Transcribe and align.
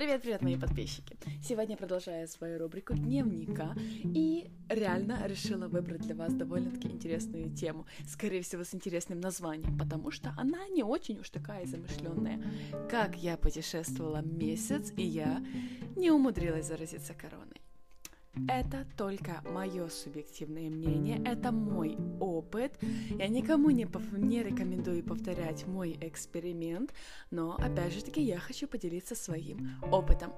Привет-привет, 0.00 0.40
мои 0.40 0.56
подписчики! 0.56 1.14
Сегодня 1.42 1.76
продолжаю 1.76 2.26
свою 2.26 2.58
рубрику 2.58 2.94
дневника 2.94 3.74
и 4.02 4.50
реально 4.70 5.26
решила 5.26 5.68
выбрать 5.68 6.00
для 6.00 6.14
вас 6.14 6.32
довольно-таки 6.32 6.88
интересную 6.88 7.54
тему, 7.54 7.84
скорее 8.08 8.40
всего, 8.40 8.64
с 8.64 8.74
интересным 8.74 9.20
названием, 9.20 9.76
потому 9.76 10.10
что 10.10 10.32
она 10.38 10.66
не 10.68 10.82
очень 10.82 11.18
уж 11.18 11.28
такая 11.28 11.66
замышленная. 11.66 12.42
Как 12.88 13.14
я 13.14 13.36
путешествовала 13.36 14.22
месяц, 14.22 14.90
и 14.96 15.02
я 15.02 15.44
не 15.96 16.10
умудрилась 16.10 16.68
заразиться 16.68 17.12
короной. 17.12 17.59
Это 18.48 18.86
только 18.96 19.42
мое 19.44 19.88
субъективное 19.88 20.70
мнение, 20.70 21.20
это 21.24 21.50
мой 21.50 21.96
опыт. 22.20 22.78
Я 23.10 23.28
никому 23.28 23.70
не, 23.70 23.84
пов- 23.84 24.16
не 24.16 24.42
рекомендую 24.42 25.02
повторять 25.02 25.66
мой 25.66 25.98
эксперимент, 26.00 26.94
но 27.30 27.54
опять 27.56 27.92
же 27.92 28.04
таки 28.04 28.22
я 28.22 28.38
хочу 28.38 28.68
поделиться 28.68 29.16
своим 29.16 29.70
опытом. 29.90 30.32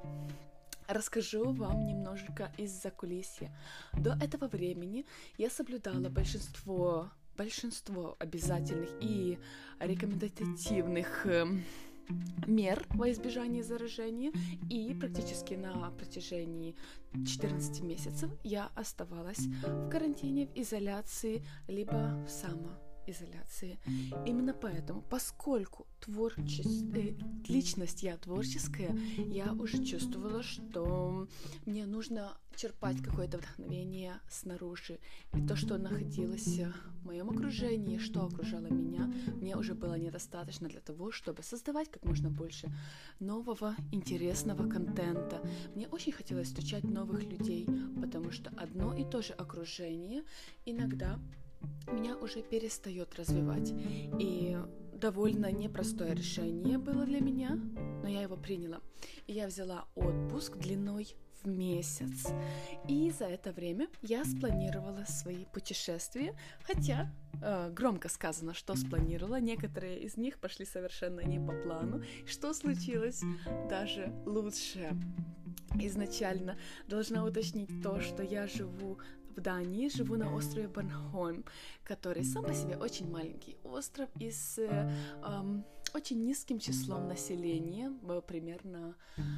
Расскажу 0.89 1.53
вам 1.53 1.87
немножко 1.87 2.53
из-за 2.57 2.91
кулисья. 2.91 3.55
До 3.93 4.13
этого 4.23 4.49
времени 4.49 5.05
я 5.37 5.51
соблюдала 5.51 6.09
большинство, 6.09 7.11
большинство 7.37 8.17
обязательных 8.19 8.91
и 9.01 9.39
рекомендативных 9.81 11.27
эм, 11.27 11.63
мер 12.47 12.87
во 12.91 13.11
избежание 13.11 13.63
заражения, 13.63 14.33
и 14.71 14.95
практически 14.95 15.55
на 15.55 15.91
протяжении 15.91 16.75
14 17.15 17.83
месяцев 17.83 18.31
я 18.43 18.71
оставалась 18.75 19.47
в 19.63 19.89
карантине, 19.91 20.47
в 20.47 20.57
изоляции, 20.57 21.45
либо 21.69 22.25
в 22.27 22.31
самоизоляции. 22.31 22.92
Именно 24.27 24.55
поэтому, 24.55 25.03
поскольку 25.03 25.87
творчество, 26.01 27.01
личность 27.49 28.03
я 28.03 28.17
творческая, 28.17 28.97
я 29.17 29.53
уже 29.53 29.85
чувствовала, 29.85 30.43
что 30.43 31.29
мне 31.67 31.87
нужно 31.87 32.37
черпать 32.57 33.03
какое-то 33.03 33.39
вдохновение 33.39 34.21
снаружи. 34.29 34.99
И 35.35 35.47
то, 35.47 35.57
что 35.57 35.79
находилось 35.79 36.59
в 36.59 37.07
моем 37.07 37.31
окружении, 37.31 37.99
что 37.99 38.25
окружало 38.25 38.67
меня, 38.67 39.13
мне 39.35 39.57
уже 39.57 39.75
было 39.75 39.95
недостаточно 39.95 40.69
для 40.69 40.81
того, 40.81 41.11
чтобы 41.13 41.43
создавать 41.43 41.91
как 41.91 42.05
можно 42.05 42.31
больше 42.31 42.73
нового, 43.21 43.75
интересного 43.91 44.69
контента. 44.69 45.41
Мне 45.75 45.89
очень 45.89 46.13
хотелось 46.13 46.49
встречать 46.49 46.85
новых 46.85 47.25
людей, 47.25 47.67
потому 48.01 48.31
что 48.31 48.51
одно 48.57 48.95
и 48.95 49.05
то 49.05 49.23
же 49.23 49.33
окружение 49.33 50.25
иногда 50.65 51.19
меня 51.91 52.17
уже 52.17 52.43
перестает 52.43 53.15
развивать. 53.17 53.73
И 54.19 54.57
довольно 54.95 55.51
непростое 55.51 56.15
решение 56.15 56.79
было 56.79 57.05
для 57.05 57.21
меня, 57.21 57.59
но 58.03 58.09
я 58.09 58.23
его 58.23 58.37
приняла. 58.37 58.81
И 59.27 59.33
я 59.33 59.47
взяла 59.47 59.87
отпуск 59.95 60.57
длиной 60.57 61.17
в 61.43 61.49
месяц. 61.49 62.29
И 62.89 63.11
за 63.11 63.27
это 63.27 63.53
время 63.53 63.89
я 64.03 64.25
спланировала 64.25 65.05
свои 65.07 65.45
путешествия, 65.47 66.37
хотя 66.63 67.13
э, 67.43 67.71
громко 67.73 68.09
сказано, 68.09 68.55
что 68.55 68.77
спланировала, 68.77 69.41
некоторые 69.41 70.01
из 70.01 70.17
них 70.17 70.39
пошли 70.39 70.65
совершенно 70.65 71.21
не 71.21 71.39
по 71.39 71.53
плану. 71.53 72.03
Что 72.27 72.55
случилось 72.55 73.23
даже 73.69 74.13
лучше. 74.25 74.97
Изначально 75.81 76.59
должна 76.87 77.25
уточнить 77.25 77.83
то, 77.83 78.01
что 78.01 78.23
я 78.23 78.47
живу 78.47 78.99
в 79.37 79.41
Дании, 79.41 79.89
живу 79.89 80.17
на 80.17 80.35
острове 80.35 80.69
Борнхольм, 80.69 81.45
который 81.85 82.25
сам 82.25 82.45
по 82.45 82.55
себе 82.55 82.77
очень 82.77 83.11
маленький 83.11 83.57
остров 83.65 84.09
и 84.19 84.31
с 84.31 84.59
эм, 84.59 85.65
очень 85.95 86.25
низким 86.25 86.59
числом 86.59 87.09
населения, 87.09 87.93
примерно 88.27 88.95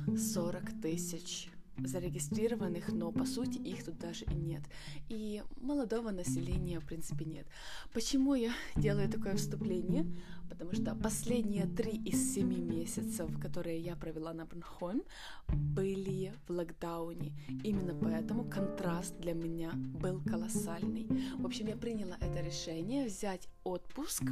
40 0.06 0.80
тысяч 0.80 1.50
зарегистрированных, 1.78 2.88
но 2.88 3.12
по 3.12 3.24
сути 3.24 3.58
их 3.58 3.84
тут 3.84 3.98
даже 3.98 4.24
и 4.24 4.34
нет. 4.34 4.62
И 5.08 5.42
молодого 5.60 6.10
населения 6.10 6.80
в 6.80 6.86
принципе 6.86 7.24
нет. 7.24 7.46
Почему 7.92 8.34
я 8.34 8.52
делаю 8.76 9.08
такое 9.08 9.36
вступление? 9.36 10.06
Потому 10.48 10.72
что 10.72 10.94
последние 10.94 11.66
три 11.66 11.92
из 11.92 12.34
семи 12.34 12.56
месяцев, 12.56 13.30
которые 13.40 13.80
я 13.80 13.96
провела 13.96 14.32
на 14.32 14.44
Бронхольм, 14.44 15.02
были 15.48 16.32
в 16.46 16.50
локдауне. 16.50 17.32
Именно 17.64 17.94
поэтому 17.94 18.44
контраст 18.44 19.18
для 19.18 19.34
меня 19.34 19.72
был 19.74 20.20
колоссальный. 20.20 21.08
В 21.38 21.46
общем, 21.46 21.66
я 21.66 21.76
приняла 21.76 22.16
это 22.20 22.40
решение 22.40 23.06
взять 23.06 23.48
отпуск 23.64 24.22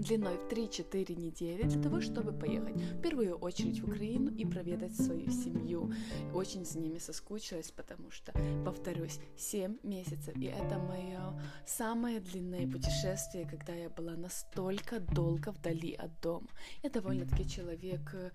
длиной 0.00 0.36
в 0.36 0.48
3-4 0.48 1.16
недели 1.16 1.62
для 1.62 1.82
того, 1.82 2.00
чтобы 2.00 2.32
поехать 2.32 2.76
в 2.76 3.00
первую 3.00 3.36
очередь 3.36 3.80
в 3.80 3.88
Украину 3.88 4.30
и 4.30 4.44
проведать 4.44 4.94
свою 4.94 5.30
семью. 5.30 5.92
Очень 6.34 6.64
с 6.64 6.74
ними 6.74 6.98
соскучилась, 6.98 7.70
потому 7.70 8.10
что, 8.10 8.32
повторюсь, 8.64 9.18
7 9.36 9.78
месяцев, 9.82 10.36
и 10.36 10.46
это 10.46 10.78
мое 10.78 11.40
самое 11.66 12.20
длинное 12.20 12.66
путешествие, 12.66 13.46
когда 13.48 13.74
я 13.74 13.90
была 13.90 14.16
настолько 14.16 15.00
долго 15.00 15.52
вдали 15.52 15.92
от 15.94 16.20
дома. 16.20 16.48
Я 16.82 16.90
довольно-таки 16.90 17.48
человек 17.48 18.14
э, 18.14 18.30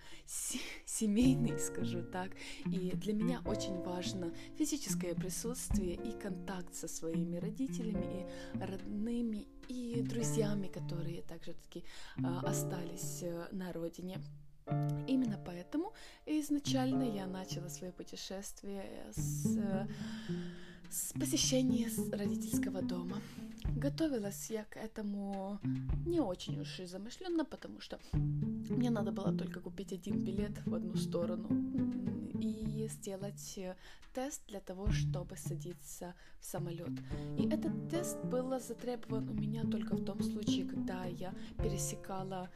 семейный, 0.86 1.58
скажу 1.60 2.04
так, 2.04 2.32
и 2.66 2.92
для 2.96 3.14
меня 3.14 3.42
очень 3.46 3.82
важно 3.82 4.34
физическое 4.58 5.16
присутствие 5.16 5.96
и 5.96 6.12
контакт 6.20 6.74
со 6.74 6.88
своими 6.88 7.38
родителями 7.38 8.28
и 8.54 8.60
родными 8.60 9.48
и 9.68 10.02
друзьями, 10.02 10.68
которые 10.68 11.22
также 11.22 11.54
таки 11.54 11.84
а, 12.24 12.42
остались 12.42 13.24
э, 13.24 13.48
на 13.52 13.72
родине. 13.74 14.20
Именно 15.08 15.40
поэтому 15.46 15.94
изначально 16.26 17.04
я 17.04 17.26
начала 17.28 17.68
свое 17.68 17.92
путешествие 17.92 19.12
с, 19.12 19.58
с 20.92 21.14
посещения 21.14 21.90
родительского 22.12 22.82
дома. 22.82 23.22
Готовилась 23.78 24.50
я 24.50 24.66
к 24.66 24.76
этому 24.76 25.58
не 26.06 26.20
очень 26.20 26.60
уж 26.60 26.80
и 26.82 26.86
замышленно, 26.86 27.46
потому 27.46 27.80
что 27.80 27.98
мне 28.14 28.90
надо 28.90 29.14
было 29.14 29.32
только 29.32 29.62
купить 29.62 29.94
один 29.94 30.22
билет 30.24 30.52
в 30.66 30.76
одну 30.76 30.96
сторону 30.96 31.48
и 32.42 32.88
сделать 32.90 33.58
э, 33.58 33.76
тест 34.14 34.42
для 34.48 34.60
того, 34.60 34.92
чтобы 34.92 35.38
садиться 35.38 36.14
в 36.42 36.46
самолет. 36.46 36.92
И 37.38 37.48
этот 37.50 37.90
тест 37.90 38.22
был 38.26 38.60
затребован 38.60 39.30
у 39.30 39.34
меня 39.34 39.64
только 39.64 39.96
в 39.96 40.04
том 40.04 40.22
случае, 40.22 40.66
когда 40.66 41.06
я 41.06 41.34
пересекала 41.58 42.50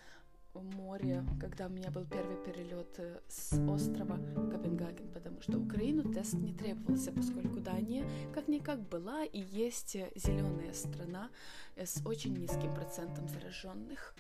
море, 0.62 1.24
когда 1.40 1.68
у 1.68 1.70
меня 1.70 1.92
был 1.92 2.06
первый 2.06 2.38
перелет 2.38 2.96
э, 2.98 3.20
с 3.28 3.54
острова 3.70 4.18
Копенгаген, 4.52 5.12
потому 5.12 5.42
что 5.42 5.58
Украину 5.58 6.14
тест 6.14 6.34
не 6.34 6.54
требовался, 6.54 7.12
поскольку 7.12 7.60
Дания 7.60 8.06
как-никак 8.34 8.80
была 8.88 9.24
и 9.24 9.40
есть 9.40 9.96
э, 9.96 10.12
зеленая 10.16 10.74
страна 10.74 11.30
с 11.76 12.06
очень 12.06 12.34
низким 12.36 12.74
процентом 12.74 13.28
зараженных. 13.28 14.16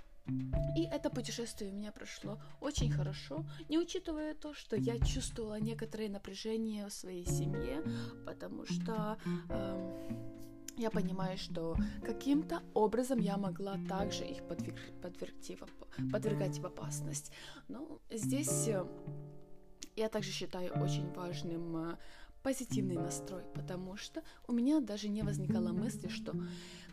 И 0.75 0.83
это 0.83 1.09
путешествие 1.09 1.71
у 1.71 1.75
меня 1.75 1.91
прошло 1.91 2.39
очень 2.59 2.91
хорошо, 2.91 3.45
не 3.69 3.77
учитывая 3.77 4.33
то, 4.33 4.53
что 4.53 4.75
я 4.75 4.97
чувствовала 4.99 5.59
некоторое 5.59 6.09
напряжение 6.09 6.87
в 6.87 6.93
своей 6.93 7.25
семье, 7.25 7.83
потому 8.25 8.65
что 8.65 9.17
э, 9.49 10.09
я 10.77 10.89
понимаю, 10.89 11.37
что 11.37 11.77
каким-то 12.03 12.61
образом 12.73 13.19
я 13.19 13.37
могла 13.37 13.77
также 13.87 14.25
их 14.25 14.43
подверг, 14.47 14.77
подвергти, 15.01 15.57
подвергать 16.11 16.59
в 16.59 16.65
опасность. 16.65 17.31
Но 17.67 17.99
здесь 18.11 18.67
э, 18.67 18.85
я 19.95 20.09
также 20.09 20.31
считаю 20.31 20.71
очень 20.81 21.09
важным 21.13 21.77
э, 21.77 21.97
позитивный 22.43 22.95
настрой, 22.95 23.43
потому 23.53 23.97
что 23.97 24.21
у 24.47 24.51
меня 24.51 24.79
даже 24.79 25.07
не 25.07 25.23
возникало 25.23 25.71
мысли, 25.71 26.09
что 26.09 26.33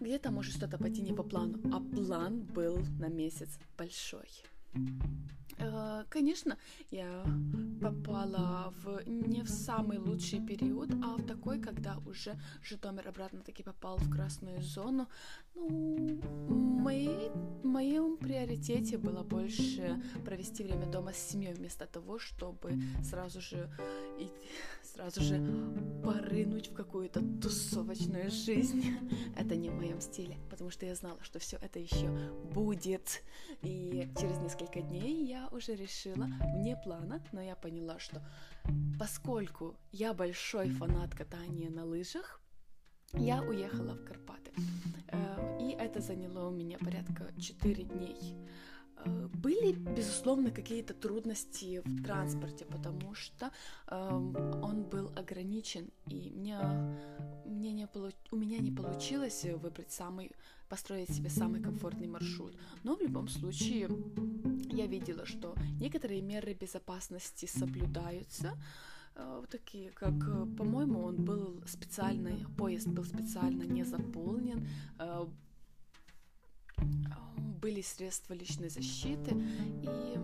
где-то 0.00 0.30
может 0.30 0.54
что-то 0.54 0.78
пойти 0.78 1.02
не 1.02 1.12
по 1.12 1.22
плану, 1.22 1.58
а 1.74 1.80
план 1.80 2.40
был 2.40 2.78
на 2.98 3.08
месяц 3.08 3.58
большой. 3.76 4.28
Э, 5.58 6.04
конечно, 6.08 6.56
я 6.90 7.24
попала 7.80 8.72
в 8.82 9.02
не 9.06 9.42
в 9.42 9.48
самый 9.48 9.98
лучший 9.98 10.40
период, 10.40 10.90
а 11.02 11.16
в 11.16 11.26
такой, 11.26 11.60
когда 11.60 11.98
уже 12.06 12.36
Житомир 12.62 13.08
обратно-таки 13.08 13.62
попал 13.62 13.96
в 13.96 14.10
красную 14.10 14.62
зону. 14.62 15.08
Ну, 15.54 16.20
моей, 16.48 17.30
в 17.62 17.66
моем 17.66 18.16
приоритете 18.16 18.98
было 18.98 19.22
больше 19.22 20.02
провести 20.24 20.64
время 20.64 20.86
дома 20.86 21.12
с 21.12 21.18
семьей, 21.18 21.54
вместо 21.54 21.86
того, 21.86 22.18
чтобы 22.18 22.80
сразу 23.02 23.40
же 23.40 23.70
сразу 24.82 25.22
же 25.22 25.40
порынуть 26.04 26.68
в 26.68 26.74
какую-то 26.74 27.20
тусовочную 27.40 28.30
жизнь. 28.30 28.84
Это 29.36 29.56
не 29.56 29.70
в 29.70 29.74
моем 29.74 30.00
стиле, 30.00 30.38
потому 30.50 30.70
что 30.70 30.86
я 30.86 30.94
знала, 30.94 31.18
что 31.22 31.38
все 31.38 31.56
это 31.56 31.78
еще 31.78 32.08
будет. 32.54 33.22
И 33.62 34.08
через 34.18 34.38
несколько 34.38 34.61
дней 34.66 35.26
я 35.26 35.48
уже 35.48 35.74
решила, 35.74 36.26
вне 36.54 36.76
плана, 36.76 37.22
но 37.32 37.40
я 37.40 37.56
поняла, 37.56 37.98
что 37.98 38.22
поскольку 38.98 39.76
я 39.90 40.14
большой 40.14 40.70
фанат 40.70 41.14
катания 41.14 41.70
на 41.70 41.84
лыжах, 41.84 42.40
я 43.14 43.42
уехала 43.42 43.94
в 43.94 44.04
Карпаты. 44.04 44.52
Э, 45.08 45.58
и 45.60 45.70
это 45.72 46.00
заняло 46.00 46.48
у 46.48 46.50
меня 46.50 46.78
порядка 46.78 47.30
4 47.38 47.84
дней. 47.84 48.36
Э, 49.04 49.28
были, 49.34 49.72
безусловно, 49.72 50.50
какие-то 50.50 50.94
трудности 50.94 51.82
в 51.84 52.04
транспорте, 52.04 52.64
потому 52.64 53.14
что 53.14 53.50
э, 53.86 54.10
он 54.62 54.84
был 54.84 55.12
ограничен, 55.16 55.90
и 56.06 56.30
мне, 56.30 56.58
мне 57.62 57.72
не 57.72 57.86
получ... 57.86 58.14
у 58.32 58.36
меня 58.36 58.58
не 58.58 58.72
получилось 58.72 59.44
выбрать 59.44 59.92
самый, 59.92 60.32
построить 60.68 61.10
себе 61.10 61.30
самый 61.30 61.62
комфортный 61.62 62.08
маршрут. 62.08 62.56
Но 62.82 62.96
в 62.96 63.00
любом 63.00 63.28
случае 63.28 63.88
я 64.72 64.86
видела, 64.86 65.26
что 65.26 65.54
некоторые 65.80 66.22
меры 66.22 66.54
безопасности 66.54 67.46
соблюдаются, 67.46 68.58
э, 69.14 69.44
такие 69.48 69.90
как, 69.90 70.14
э, 70.14 70.46
по-моему, 70.58 71.04
он 71.04 71.24
был 71.24 71.62
специальный, 71.66 72.44
поезд 72.58 72.88
был 72.88 73.04
специально 73.04 73.62
не 73.62 73.84
заполнен, 73.84 74.66
э, 74.98 75.26
были 77.62 77.80
средства 77.82 78.34
личной 78.34 78.70
защиты, 78.70 79.36
и 79.82 80.18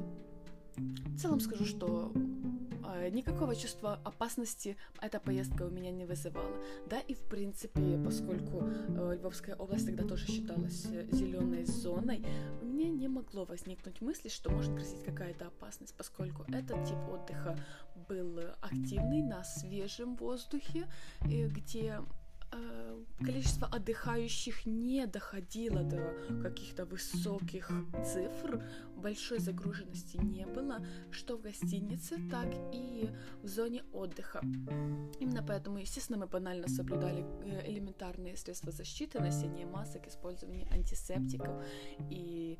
в 0.76 1.20
целом 1.20 1.38
скажу, 1.38 1.64
что 1.64 2.10
э, 2.12 2.18
никакого 3.10 3.54
чувства 3.56 4.00
опасности 4.04 4.76
эта 5.00 5.20
поездка 5.20 5.62
у 5.64 5.70
меня 5.70 5.90
не 5.90 6.04
вызывала. 6.04 6.56
Да, 6.86 7.00
и 7.00 7.14
в 7.14 7.22
принципе, 7.28 7.98
поскольку 8.04 8.64
э, 8.64 9.16
Львовская 9.18 9.56
область 9.56 9.86
тогда 9.86 10.04
тоже 10.04 10.26
считалась 10.26 10.86
э, 10.86 11.06
зеленой 11.12 11.64
зоной, 11.64 12.24
мне 12.62 12.88
не 12.88 13.08
могло 13.08 13.44
возникнуть 13.44 14.00
мысли, 14.00 14.28
что 14.28 14.50
может 14.50 14.74
грозить 14.74 15.04
какая-то 15.04 15.46
опасность, 15.46 15.94
поскольку 15.96 16.44
этот 16.48 16.84
тип 16.84 16.98
отдыха 17.08 17.58
был 18.08 18.40
активный 18.60 19.22
на 19.22 19.44
свежем 19.44 20.16
воздухе, 20.16 20.86
где 21.22 21.98
Э, 21.98 22.02
количество 23.20 23.66
отдыхающих 23.66 24.66
не 24.66 25.06
доходило 25.06 25.82
до 25.82 26.14
каких-то 26.42 26.84
высоких 26.84 27.70
цифр, 28.04 28.62
большой 28.96 29.38
загруженности 29.38 30.16
не 30.16 30.46
было, 30.46 30.84
что 31.10 31.36
в 31.36 31.42
гостинице, 31.42 32.16
так 32.30 32.48
и 32.72 33.10
в 33.42 33.48
зоне 33.48 33.82
отдыха. 33.92 34.40
Именно 35.20 35.42
поэтому, 35.42 35.78
естественно, 35.78 36.18
мы 36.18 36.26
банально 36.26 36.68
соблюдали 36.68 37.24
э, 37.44 37.68
элементарные 37.70 38.36
средства 38.36 38.72
защиты, 38.72 39.20
носение 39.20 39.66
масок, 39.66 40.06
использование 40.06 40.68
антисептиков 40.70 41.64
и 42.10 42.58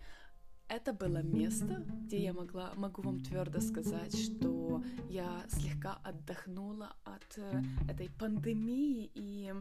это 0.68 0.92
было 0.92 1.22
место, 1.22 1.82
где 2.04 2.18
я 2.18 2.32
могла, 2.32 2.72
могу 2.76 3.02
вам 3.02 3.20
твердо 3.20 3.60
сказать, 3.60 4.16
что 4.16 4.82
я 5.08 5.44
слегка 5.48 5.98
отдохнула 6.04 6.94
от 7.04 7.38
э, 7.38 7.62
этой 7.90 8.10
пандемии 8.10 9.10
и 9.14 9.52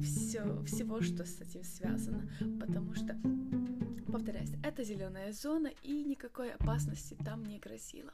все, 0.00 0.62
всего, 0.64 1.00
что 1.00 1.24
с 1.24 1.40
этим 1.40 1.64
связано, 1.64 2.28
потому 2.60 2.94
что, 2.94 3.16
повторяюсь, 4.10 4.52
это 4.62 4.84
зеленая 4.84 5.32
зона 5.32 5.70
и 5.82 6.04
никакой 6.04 6.52
опасности 6.52 7.16
там 7.24 7.44
не 7.44 7.58
грозило. 7.58 8.12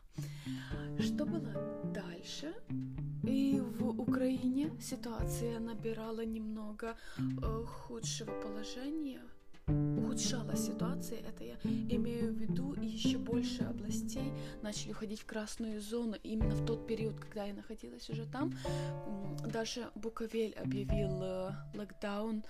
Что 0.99 1.27
было 1.27 1.83
дальше? 1.93 2.55
И 3.23 3.61
в 3.61 4.01
Украине 4.01 4.71
ситуация 4.81 5.61
набирала 5.61 6.25
немного 6.25 6.97
э, 7.19 7.65
худшего 7.65 8.33
положения 8.41 9.21
ухудшала 9.71 10.57
ситуация, 10.57 11.19
это 11.21 11.45
я 11.45 11.55
имею 11.65 12.33
в 12.33 12.37
виду, 12.37 12.75
и 12.75 12.87
еще 12.87 13.19
больше 13.19 13.63
областей 13.63 14.33
начали 14.63 14.93
уходить 14.93 15.21
в 15.21 15.27
красную 15.27 15.81
зону 15.81 16.17
именно 16.23 16.55
в 16.55 16.67
тот 16.67 16.87
период, 16.87 17.19
когда 17.19 17.45
я 17.45 17.55
находилась 17.55 18.09
уже 18.11 18.27
там. 18.27 18.53
Даже 19.45 19.91
Буковель 19.95 20.55
объявил 20.55 21.23
э, 21.23 21.53
локдаун, 21.75 22.45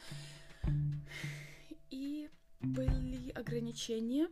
и 1.91 2.29
были 2.61 3.31
ограничения 3.31 4.29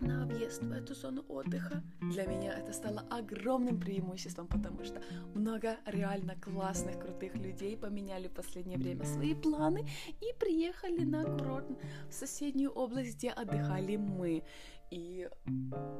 на 0.00 0.26
въезд 0.26 0.62
в 0.62 0.72
эту 0.72 0.94
зону 0.94 1.24
отдыха. 1.28 1.82
Для 2.00 2.26
меня 2.26 2.52
это 2.54 2.72
стало 2.72 3.00
огромным 3.10 3.78
преимуществом, 3.80 4.46
потому 4.46 4.84
что 4.84 5.00
много 5.34 5.76
реально 5.86 6.36
классных, 6.36 6.98
крутых 6.98 7.34
людей 7.36 7.76
поменяли 7.76 8.28
в 8.28 8.32
последнее 8.32 8.78
время 8.78 9.04
свои 9.04 9.34
планы 9.34 9.86
и 10.20 10.38
приехали 10.38 11.04
на 11.04 11.24
курорт 11.24 11.66
в 12.08 12.12
соседнюю 12.12 12.70
область, 12.70 13.16
где 13.16 13.30
отдыхали 13.30 13.96
мы. 13.96 14.42
И 14.90 15.28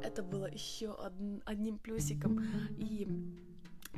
это 0.02 0.22
было 0.22 0.50
еще 0.50 0.96
одним 1.44 1.78
плюсиком 1.78 2.40
и 2.76 3.06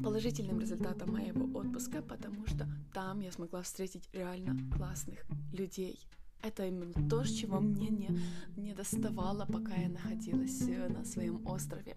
положительным 0.03 0.61
результатом 0.61 1.13
моего 1.13 1.59
отпуска, 1.59 2.03
потому 2.03 2.47
что 2.47 2.67
там 2.93 3.21
я 3.21 3.31
смогла 3.33 3.63
встретить 3.63 4.09
реально 4.13 4.57
классных 4.75 5.25
людей. 5.53 5.99
Это 6.43 6.67
именно 6.67 7.09
то, 7.09 7.25
чего 7.25 7.61
мне 7.61 7.89
не, 7.89 8.11
не 8.57 8.75
доставало, 8.75 9.47
пока 9.47 9.75
я 9.77 9.89
находилась 9.89 10.63
э, 10.69 10.89
на 10.89 11.05
своем 11.05 11.47
острове. 11.47 11.97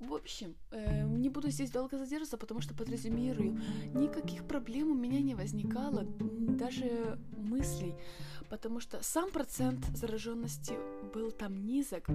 В 0.00 0.14
общем, 0.14 0.54
э, 0.70 1.04
не 1.04 1.28
буду 1.28 1.50
здесь 1.50 1.70
долго 1.70 1.98
задерживаться, 1.98 2.38
потому 2.38 2.62
что 2.62 2.74
подрезюмирую, 2.74 3.60
никаких 3.92 4.46
проблем 4.46 4.90
у 4.90 4.94
меня 4.94 5.20
не 5.20 5.34
возникало, 5.34 6.04
даже 6.04 7.18
мыслей, 7.36 7.94
потому 8.50 8.80
что 8.80 9.02
сам 9.02 9.30
процент 9.30 9.86
зараженности 9.96 10.74
был 11.14 11.30
там 11.30 11.64
низок. 11.64 12.08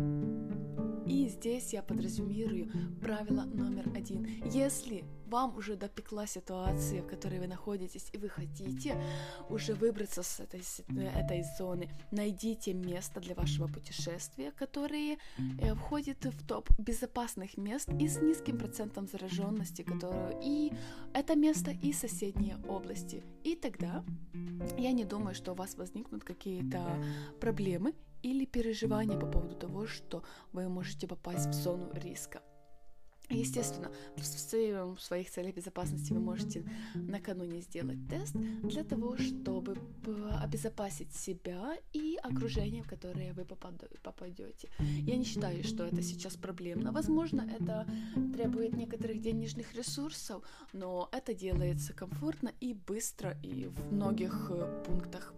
И 1.08 1.28
здесь 1.28 1.74
я 1.74 1.82
подразумирую 1.82 2.72
правило 3.00 3.44
номер 3.44 3.90
один. 3.96 4.26
Если 4.52 5.06
вам 5.28 5.56
уже 5.58 5.76
допекла 5.76 6.28
ситуация, 6.28 7.02
в 7.02 7.08
которой 7.08 7.40
вы 7.40 7.48
находитесь, 7.48 8.10
и 8.14 8.18
вы 8.18 8.30
хотите 8.30 9.02
уже 9.50 9.74
выбраться 9.74 10.24
с 10.24 10.40
этой, 10.40 10.62
этой 11.16 11.44
зоны, 11.58 11.90
найдите 12.12 12.74
место 12.74 13.20
для 13.20 13.36
вашего 13.36 13.68
путешествия, 13.68 14.52
которое 14.52 15.18
э, 15.38 15.74
входит 15.76 16.26
в 16.26 16.46
топ 16.48 16.70
безопасных 16.80 17.58
мест 17.58 17.90
и 18.00 18.08
с 18.08 18.22
низким 18.22 18.58
процентом 18.58 19.08
зараженности, 19.08 19.84
которую 19.84 20.40
и 20.44 20.72
это 21.14 21.36
место, 21.36 21.72
и 21.72 21.94
соседние 21.94 22.58
области. 22.68 23.24
И 23.44 23.56
тогда 23.56 24.04
я 24.78 24.92
не 24.92 25.06
думаю, 25.06 25.36
что 25.36 25.52
у 25.52 25.56
вас 25.56 25.76
возникнут 25.76 26.24
какие-то 26.25 27.04
проблемы 27.39 27.94
или 28.24 28.45
переживания 28.45 29.18
по 29.18 29.27
поводу 29.27 29.56
того, 29.56 29.88
что 29.88 30.24
вы 30.51 30.68
можете 30.68 31.07
попасть 31.07 31.48
в 31.50 31.54
зону 31.54 31.89
риска. 31.94 32.42
Естественно, 33.30 33.92
в 34.18 35.00
своих 35.00 35.31
целях 35.31 35.56
безопасности 35.56 36.13
вы 36.13 36.19
можете 36.19 36.63
накануне 36.94 37.62
сделать 37.62 37.98
тест 38.07 38.36
для 38.36 38.83
того, 38.83 39.18
чтобы 39.18 39.75
обезопасить 40.42 41.13
себя 41.13 41.75
и 41.94 42.18
окружение, 42.22 42.83
в 42.83 42.88
которое 42.88 43.33
вы 43.33 43.45
попадете. 43.45 44.69
Я 44.80 45.18
не 45.18 45.24
считаю, 45.24 45.63
что 45.63 45.86
это 45.86 46.01
сейчас 46.03 46.36
проблемно. 46.36 46.91
Возможно, 46.91 47.50
это 47.60 47.88
требует 48.34 48.74
некоторых 48.75 49.22
денежных 49.22 49.74
ресурсов, 49.74 50.44
но 50.74 51.10
это 51.12 51.34
делается 51.34 51.94
комфортно 51.94 52.51
и 52.60 52.74
быстро 52.74 53.38
и 53.41 53.67
в 53.67 53.91
многих 53.91 54.51
э, 54.51 54.84
пунктах. 54.86 55.34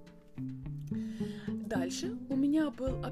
Дальше 1.68 2.18
у 2.30 2.36
меня 2.36 2.70
был 2.70 3.04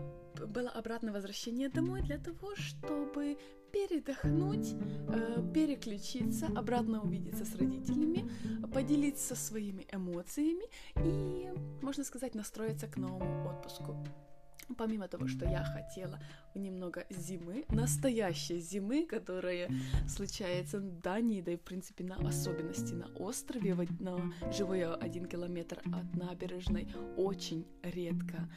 было 0.48 0.70
обратное 0.70 1.14
возвращение 1.14 1.70
домой 1.70 2.02
для 2.02 2.18
того, 2.18 2.56
чтобы 2.56 3.38
передохнуть, 3.72 4.76
э, 5.08 5.44
переключиться, 5.54 6.48
обратно 6.48 7.02
увидеться 7.02 7.46
с 7.46 7.56
родителями, 7.56 8.30
поделиться 8.74 9.36
своими 9.36 9.88
эмоциями 9.92 10.66
и, 10.98 11.50
можно 11.82 12.04
сказать, 12.04 12.36
настроиться 12.36 12.88
к 12.88 12.98
новому 12.98 13.50
отпуску. 13.50 13.96
Помимо 14.77 15.07
того, 15.07 15.27
что 15.27 15.45
я 15.45 15.63
хотела 15.63 16.19
немного 16.55 17.05
зимы, 17.10 17.65
настоящей 17.69 18.60
зимы, 18.60 19.05
которая 19.05 19.69
случается 20.07 20.79
в 20.79 21.01
Дании, 21.01 21.41
да 21.41 21.51
и 21.51 21.55
в 21.57 21.62
принципе 21.62 22.03
на 22.03 22.15
особенности 22.15 22.93
на 22.93 23.07
острове, 23.15 23.75
на 24.00 24.34
живой 24.51 24.86
один 24.86 25.25
километр 25.25 25.81
от 25.86 26.15
набережной, 26.15 26.88
очень 27.17 27.65
редко. 27.84 28.50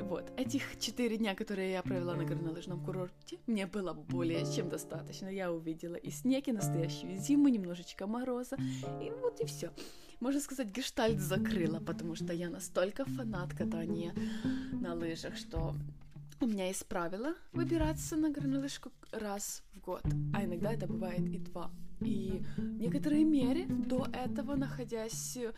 Вот, 0.00 0.32
этих 0.36 0.78
четыре 0.78 1.18
дня, 1.18 1.34
которые 1.34 1.72
я 1.72 1.82
провела 1.82 2.14
на 2.14 2.24
горнолыжном 2.24 2.84
курорте, 2.84 3.38
мне 3.46 3.66
было 3.66 3.92
более 3.92 4.44
чем 4.54 4.68
достаточно. 4.68 5.28
Я 5.28 5.52
увидела 5.52 5.96
и 5.96 6.10
снег, 6.10 6.48
и 6.48 6.52
настоящую 6.52 7.16
зиму, 7.16 7.48
немножечко 7.48 8.06
мороза, 8.06 8.56
и 9.02 9.10
вот 9.20 9.40
и 9.40 9.46
все 9.46 9.70
можно 10.20 10.40
сказать, 10.40 10.68
гештальт 10.68 11.18
закрыла, 11.18 11.80
потому 11.80 12.14
что 12.14 12.32
я 12.32 12.50
настолько 12.50 13.04
фанат 13.04 13.54
катания 13.54 14.14
на 14.72 14.94
лыжах, 14.94 15.36
что 15.36 15.74
у 16.40 16.46
меня 16.46 16.68
есть 16.68 16.86
правило 16.86 17.34
выбираться 17.52 18.16
на 18.16 18.30
горнолыжку 18.30 18.90
раз 19.12 19.62
в 19.74 19.80
год, 19.80 20.02
а 20.34 20.44
иногда 20.44 20.72
это 20.72 20.86
бывает 20.86 21.20
и 21.20 21.38
два. 21.38 21.70
И 22.00 22.42
в 22.56 22.80
некоторой 22.80 23.24
мере 23.24 23.66
до 23.66 24.06
этого, 24.12 24.56
находясь 24.56 25.36
э, 25.36 25.52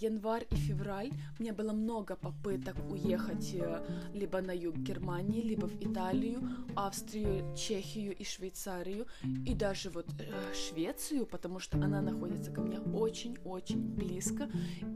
январь 0.00 0.46
и 0.50 0.54
февраль, 0.54 1.10
мне 1.38 1.52
было 1.52 1.72
много 1.72 2.16
попыток 2.16 2.76
уехать 2.90 3.54
э, 3.54 3.84
либо 4.14 4.40
на 4.40 4.52
юг 4.52 4.76
Германии, 4.76 5.42
либо 5.42 5.66
в 5.66 5.76
Италию, 5.80 6.40
Австрию, 6.76 7.54
Чехию 7.56 8.14
и 8.16 8.24
Швейцарию, 8.24 9.06
и 9.46 9.54
даже 9.54 9.90
вот 9.90 10.06
э, 10.20 10.54
Швецию, 10.54 11.26
потому 11.26 11.58
что 11.58 11.76
она 11.78 12.00
находится 12.00 12.52
ко 12.52 12.60
мне 12.60 12.78
очень-очень 12.78 13.94
близко, 13.94 14.48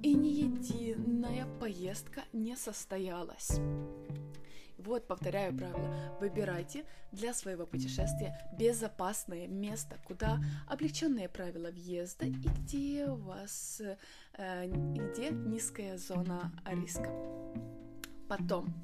и 0.02 0.14
ни 0.14 0.28
единая 0.28 1.46
поездка 1.58 2.22
не 2.32 2.56
состоялась. 2.56 3.60
Вот, 4.78 5.06
повторяю 5.06 5.56
правило. 5.56 6.16
Выбирайте 6.20 6.84
для 7.12 7.34
своего 7.34 7.66
путешествия 7.66 8.38
безопасное 8.58 9.48
место, 9.48 9.96
куда 10.04 10.38
облегченные 10.68 11.28
правила 11.28 11.70
въезда 11.70 12.26
и 12.26 12.30
где 12.30 13.06
у 13.06 13.16
вас, 13.16 13.82
э, 13.82 14.66
где 14.66 15.30
низкая 15.30 15.98
зона 15.98 16.52
риска. 16.64 17.10
Потом, 18.28 18.74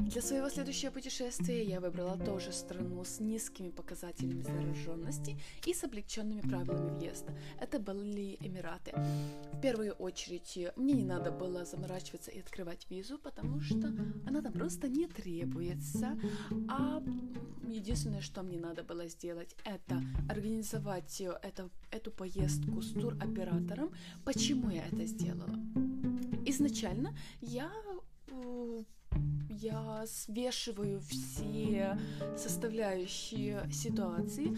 для 0.00 0.22
своего 0.22 0.48
следующего 0.48 0.90
путешествия 0.90 1.62
я 1.62 1.78
выбрала 1.80 2.16
тоже 2.18 2.52
страну 2.52 3.04
с 3.04 3.20
низкими 3.20 3.68
показателями 3.70 4.40
зараженности 4.40 5.36
и 5.66 5.74
с 5.74 5.84
облегченными 5.84 6.40
правилами 6.40 6.98
въезда. 6.98 7.32
Это 7.60 7.78
были 7.78 8.36
Эмираты. 8.40 8.92
В 9.52 9.60
первую 9.60 9.92
очередь, 9.92 10.58
мне 10.76 10.94
не 10.94 11.04
надо 11.04 11.30
было 11.30 11.64
заморачиваться 11.64 12.30
и 12.30 12.40
открывать 12.40 12.86
визу, 12.88 13.18
потому 13.18 13.60
что 13.60 13.92
она 14.26 14.40
там 14.40 14.52
просто 14.52 14.88
не 14.88 15.06
требуется. 15.06 16.18
А 16.68 17.02
единственное, 17.68 18.22
что 18.22 18.42
мне 18.42 18.58
надо 18.58 18.82
было 18.82 19.06
сделать, 19.06 19.54
это 19.64 20.02
организовать 20.28 21.20
это, 21.20 21.68
эту 21.90 22.10
поездку 22.10 22.80
с 22.80 22.92
туроператором. 22.92 23.92
Почему 24.24 24.70
я 24.70 24.86
это 24.86 25.04
сделала? 25.04 25.58
Изначально 26.46 27.16
я 27.40 27.72
я 29.48 30.04
свешиваю 30.06 31.00
все 31.00 31.98
составляющие 32.36 33.68
ситуации. 33.72 34.56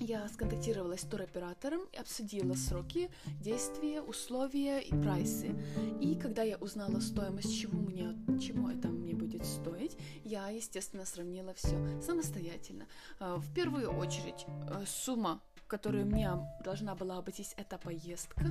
Я 0.00 0.28
сконтактировалась 0.28 1.00
с 1.02 1.04
туроператором 1.04 1.82
и 1.92 1.96
обсудила 1.96 2.54
сроки, 2.54 3.10
действия, 3.40 4.00
условия 4.00 4.80
и 4.80 4.90
прайсы. 4.90 5.54
И 6.00 6.16
когда 6.16 6.42
я 6.42 6.56
узнала 6.56 7.00
стоимость, 7.00 7.60
чего 7.60 7.78
мне, 7.78 8.16
чему 8.40 8.68
это 8.68 8.88
мне 8.88 9.14
будет 9.14 9.44
стоить, 9.44 9.96
я, 10.24 10.48
естественно, 10.48 11.04
сравнила 11.04 11.54
все 11.54 12.00
самостоятельно. 12.00 12.86
А, 13.20 13.36
в 13.36 13.54
первую 13.54 13.90
очередь, 13.96 14.44
э, 14.70 14.84
сумма, 14.86 15.40
которую 15.72 16.04
мне 16.04 16.30
должна 16.62 16.94
была 16.94 17.16
обойтись 17.16 17.54
эта 17.56 17.78
поездка, 17.78 18.44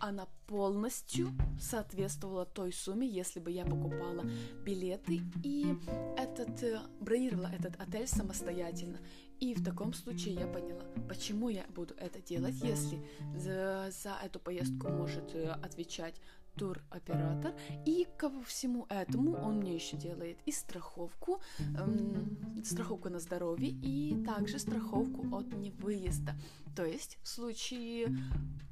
она 0.00 0.26
полностью 0.48 1.28
соответствовала 1.60 2.44
той 2.44 2.72
сумме, 2.72 3.06
если 3.06 3.38
бы 3.38 3.52
я 3.52 3.64
покупала 3.64 4.24
билеты 4.64 5.20
и 5.44 5.76
этот, 6.16 6.60
э, 6.64 6.80
бронировала 7.00 7.46
этот 7.46 7.80
отель 7.80 8.08
самостоятельно. 8.08 8.98
И 9.38 9.54
в 9.54 9.64
таком 9.64 9.92
случае 9.92 10.34
я 10.34 10.48
поняла, 10.48 10.82
почему 11.08 11.50
я 11.50 11.64
буду 11.68 11.94
это 11.94 12.20
делать, 12.20 12.56
если 12.64 12.98
за, 13.36 13.90
за 14.02 14.16
эту 14.24 14.40
поездку 14.40 14.88
может 14.88 15.32
э, 15.36 15.50
отвечать 15.62 16.20
туроператор. 16.60 17.54
И 17.86 18.06
ко 18.18 18.30
всему 18.44 18.86
этому 18.90 19.32
он 19.32 19.60
мне 19.60 19.74
еще 19.74 19.96
делает 19.96 20.36
и 20.44 20.52
страховку, 20.52 21.40
эм, 21.58 22.62
страховку 22.64 23.08
на 23.08 23.18
здоровье, 23.18 23.70
и 23.70 24.22
также 24.24 24.58
страховку 24.58 25.34
от 25.34 25.52
невыезда. 25.54 26.34
То 26.76 26.84
есть 26.84 27.18
в 27.22 27.28
случае 27.28 28.14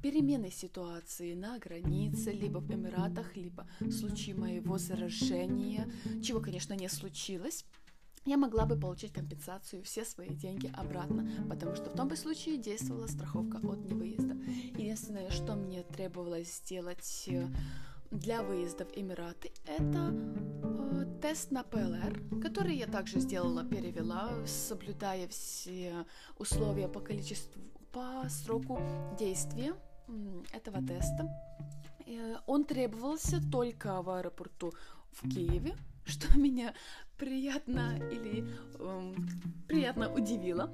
перемены 0.03 0.51
ситуации 0.51 1.33
на 1.33 1.57
границе, 1.57 2.31
либо 2.31 2.59
в 2.59 2.71
Эмиратах, 2.71 3.35
либо 3.35 3.67
в 3.79 3.91
случае 3.91 4.35
моего 4.35 4.77
заражения, 4.77 5.87
чего, 6.21 6.39
конечно, 6.39 6.75
не 6.75 6.89
случилось, 6.89 7.65
я 8.25 8.37
могла 8.37 8.65
бы 8.65 8.75
получить 8.77 9.13
компенсацию 9.13 9.83
все 9.83 10.05
свои 10.05 10.29
деньги 10.29 10.71
обратно, 10.75 11.29
потому 11.49 11.75
что 11.75 11.89
в 11.89 11.95
том 11.95 12.07
бы 12.07 12.15
случае 12.15 12.57
действовала 12.57 13.07
страховка 13.07 13.57
от 13.57 13.79
невыезда. 13.85 14.35
Единственное, 14.77 15.29
что 15.29 15.55
мне 15.55 15.83
требовалось 15.83 16.57
сделать 16.57 17.25
э, 17.27 17.47
для 18.11 18.43
выезда 18.43 18.85
в 18.85 18.97
Эмираты, 18.97 19.51
это 19.65 20.13
э, 20.13 21.19
тест 21.21 21.51
на 21.51 21.63
ПЛР, 21.63 22.41
который 22.41 22.75
я 22.75 22.87
также 22.87 23.19
сделала, 23.19 23.63
перевела, 23.63 24.31
соблюдая 24.45 25.27
все 25.27 26.05
условия 26.37 26.87
по 26.87 26.99
количеству, 26.99 27.61
по 27.91 28.27
сроку 28.29 28.79
действия 29.17 29.73
этого 30.53 30.81
теста. 30.85 31.29
Э, 32.05 32.37
он 32.47 32.65
требовался 32.65 33.41
только 33.51 34.01
в 34.01 34.09
аэропорту 34.09 34.73
в 35.11 35.29
Киеве, 35.29 35.75
что 36.05 36.37
меня 36.37 36.73
приятно 37.19 37.99
или 38.11 38.45
э, 38.79 39.13
приятно 39.67 40.11
удивило. 40.11 40.73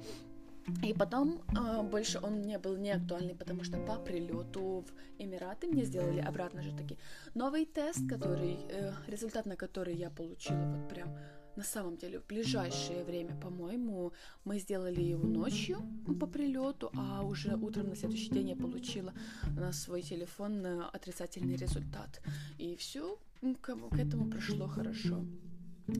И 0.82 0.92
потом 0.94 1.42
э, 1.56 1.82
больше 1.82 2.18
он 2.22 2.42
не 2.42 2.58
был 2.58 2.76
не 2.76 2.90
актуальный, 2.90 3.34
потому 3.34 3.64
что 3.64 3.78
по 3.78 3.96
прилету 3.96 4.84
в 4.86 5.22
Эмираты 5.22 5.68
мне 5.68 5.84
сделали 5.84 6.20
обратно 6.20 6.62
же 6.62 6.72
таки 6.72 6.98
новый 7.34 7.66
тест, 7.66 8.08
который 8.08 8.58
э, 8.68 8.92
результат 9.06 9.46
на 9.46 9.56
который 9.56 9.94
я 9.94 10.10
получила 10.10 10.64
вот 10.74 10.88
прям 10.88 11.08
на 11.56 11.62
самом 11.62 11.96
деле 11.96 12.18
в 12.18 12.26
ближайшее 12.26 13.04
время, 13.04 13.34
по-моему, 13.40 14.12
мы 14.44 14.58
сделали 14.58 15.00
его 15.00 15.26
ночью 15.26 15.78
по 16.20 16.26
прилету, 16.26 16.90
а 16.94 17.22
уже 17.22 17.56
утром 17.56 17.88
на 17.88 17.96
следующий 17.96 18.30
день 18.30 18.50
я 18.50 18.56
получила 18.56 19.12
на 19.56 19.72
свой 19.72 20.02
телефон 20.02 20.66
э, 20.66 20.82
отрицательный 20.92 21.56
результат. 21.56 22.20
И 22.58 22.76
все 22.76 23.18
к 23.62 23.98
этому 23.98 24.30
прошло 24.30 24.66
хорошо. 24.66 25.24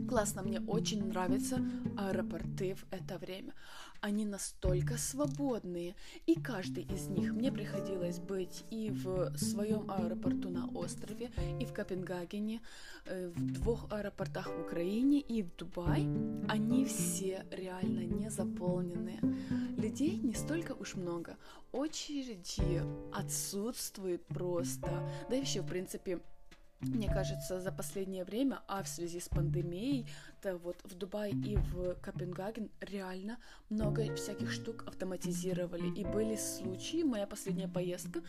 Классно, 0.08 0.42
мне 0.42 0.60
очень 0.60 1.06
нравятся 1.06 1.60
аэропорты 1.96 2.74
в 2.74 2.86
это 2.90 3.18
время. 3.18 3.54
Они 4.00 4.24
настолько 4.24 4.98
свободные, 4.98 5.94
и 6.26 6.34
каждый 6.34 6.84
из 6.84 7.06
них 7.06 7.32
мне 7.32 7.52
приходилось 7.52 8.18
быть 8.18 8.64
и 8.70 8.90
в 8.90 9.36
своем 9.36 9.90
аэропорту 9.90 10.50
на 10.50 10.66
острове, 10.68 11.30
и 11.60 11.64
в 11.64 11.72
Копенгагене, 11.72 12.60
э, 13.04 13.28
в 13.28 13.52
двух 13.52 13.86
аэропортах 13.92 14.48
в 14.48 14.60
Украине 14.60 15.20
и 15.20 15.42
в 15.42 15.54
Дубай. 15.56 16.08
Они 16.48 16.84
все 16.84 17.44
реально 17.50 18.00
не 18.00 18.28
заполненные. 18.28 19.20
Людей 19.76 20.18
не 20.18 20.34
столько 20.34 20.72
уж 20.72 20.96
много. 20.96 21.36
Очереди 21.72 22.82
отсутствуют 23.12 24.26
просто. 24.26 25.08
Да 25.30 25.36
и 25.36 25.40
еще, 25.40 25.62
в 25.62 25.66
принципе, 25.66 26.20
мне 26.80 27.08
кажется, 27.08 27.60
за 27.60 27.72
последнее 27.72 28.24
время, 28.24 28.60
а 28.66 28.82
в 28.82 28.88
связи 28.88 29.18
с 29.18 29.28
пандемией, 29.28 30.06
то 30.42 30.56
вот 30.58 30.76
в 30.84 30.94
Дубае 30.94 31.32
и 31.32 31.56
в 31.56 31.94
Копенгаген 32.02 32.70
реально 32.80 33.38
много 33.70 34.14
всяких 34.14 34.50
штук 34.52 34.84
автоматизировали. 34.86 35.88
И 35.98 36.04
были 36.04 36.36
случаи, 36.36 37.02
моя 37.02 37.26
последняя 37.26 37.68
поездка, 37.68 38.20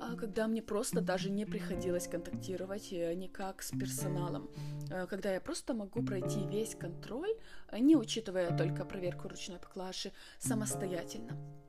а, 0.00 0.14
когда 0.16 0.46
мне 0.46 0.62
просто 0.62 1.00
даже 1.00 1.30
не 1.30 1.46
приходилось 1.46 2.06
контактировать 2.06 2.92
э, 2.92 3.14
никак 3.14 3.62
с 3.62 3.70
персоналом. 3.70 4.50
Э, 4.90 5.06
когда 5.06 5.32
я 5.32 5.40
просто 5.40 5.74
могу 5.74 6.02
пройти 6.02 6.46
весь 6.46 6.74
контроль, 6.74 7.34
не 7.72 7.96
учитывая 7.96 8.56
только 8.56 8.84
проверку 8.84 9.28
ручной 9.28 9.58
поклажи, 9.58 10.12
самостоятельно. 10.38 11.65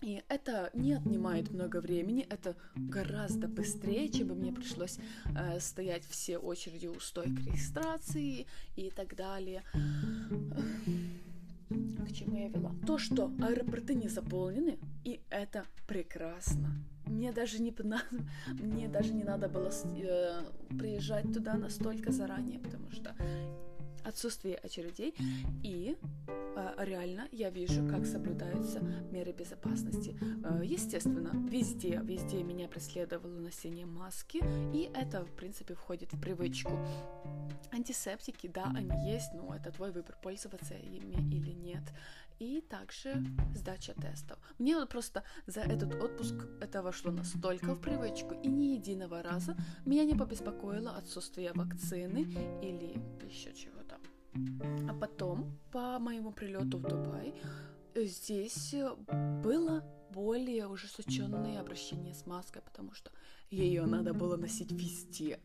И 0.00 0.22
это 0.28 0.70
не 0.74 0.92
отнимает 0.94 1.50
много 1.50 1.80
времени, 1.80 2.24
это 2.30 2.54
гораздо 2.76 3.48
быстрее, 3.48 4.08
чем 4.08 4.28
бы 4.28 4.34
мне 4.36 4.52
пришлось 4.52 4.98
э, 5.36 5.58
стоять 5.58 6.04
все 6.04 6.38
очереди 6.38 6.86
у 6.86 7.00
стойк 7.00 7.38
регистрации 7.40 8.46
и 8.76 8.90
так 8.90 9.16
далее. 9.16 9.64
К 11.68 12.12
чему 12.12 12.38
я 12.38 12.48
вела? 12.48 12.72
То, 12.86 12.96
что 12.96 13.32
аэропорты 13.42 13.94
не 13.94 14.08
заполнены, 14.08 14.78
и 15.04 15.20
это 15.30 15.64
прекрасно. 15.86 16.70
Мне 17.06 17.32
даже 17.32 17.60
не, 17.60 17.74
мне 18.50 18.88
даже 18.88 19.12
не 19.12 19.24
надо 19.24 19.48
было 19.48 19.70
э, 19.84 20.42
приезжать 20.78 21.32
туда 21.32 21.54
настолько 21.54 22.12
заранее, 22.12 22.60
потому 22.60 22.90
что 22.92 23.14
отсутствие 24.04 24.56
очередей 24.56 25.14
и 25.62 25.96
реально 26.78 27.28
я 27.32 27.50
вижу, 27.50 27.86
как 27.88 28.06
соблюдаются 28.06 28.80
меры 29.10 29.32
безопасности. 29.32 30.18
Э, 30.44 30.60
естественно, 30.64 31.32
везде, 31.48 32.00
везде 32.02 32.42
меня 32.42 32.68
преследовало 32.68 33.38
носение 33.38 33.86
маски, 33.86 34.42
и 34.74 34.90
это, 34.94 35.24
в 35.24 35.34
принципе, 35.34 35.74
входит 35.74 36.12
в 36.12 36.20
привычку. 36.20 36.72
Антисептики, 37.72 38.46
да, 38.46 38.72
они 38.74 39.10
есть, 39.10 39.32
но 39.34 39.54
это 39.54 39.70
твой 39.70 39.92
выбор, 39.92 40.16
пользоваться 40.22 40.74
ими 40.74 41.16
или 41.34 41.50
нет 41.50 41.82
и 42.38 42.60
также 42.60 43.24
сдача 43.54 43.94
тестов. 43.94 44.38
Мне 44.58 44.76
вот 44.76 44.88
просто 44.88 45.24
за 45.46 45.60
этот 45.60 45.94
отпуск 45.94 46.34
это 46.60 46.82
вошло 46.82 47.10
настолько 47.10 47.74
в 47.74 47.80
привычку, 47.80 48.34
и 48.34 48.48
ни 48.48 48.74
единого 48.76 49.22
раза 49.22 49.56
меня 49.84 50.04
не 50.04 50.14
побеспокоило 50.14 50.96
отсутствие 50.96 51.52
вакцины 51.52 52.22
или 52.62 53.00
еще 53.26 53.52
чего-то. 53.54 53.96
А 54.34 54.94
потом, 54.94 55.58
по 55.72 55.98
моему 55.98 56.32
прилету 56.32 56.78
в 56.78 56.82
Дубай, 56.82 57.34
здесь 57.94 58.74
было 59.42 59.84
более 60.10 60.66
ужесточенное 60.66 61.60
обращение 61.60 62.14
с 62.14 62.26
маской, 62.26 62.62
потому 62.62 62.92
что 62.92 63.10
ее 63.50 63.86
надо 63.86 64.14
было 64.14 64.36
носить 64.36 64.72
везде. 64.72 65.40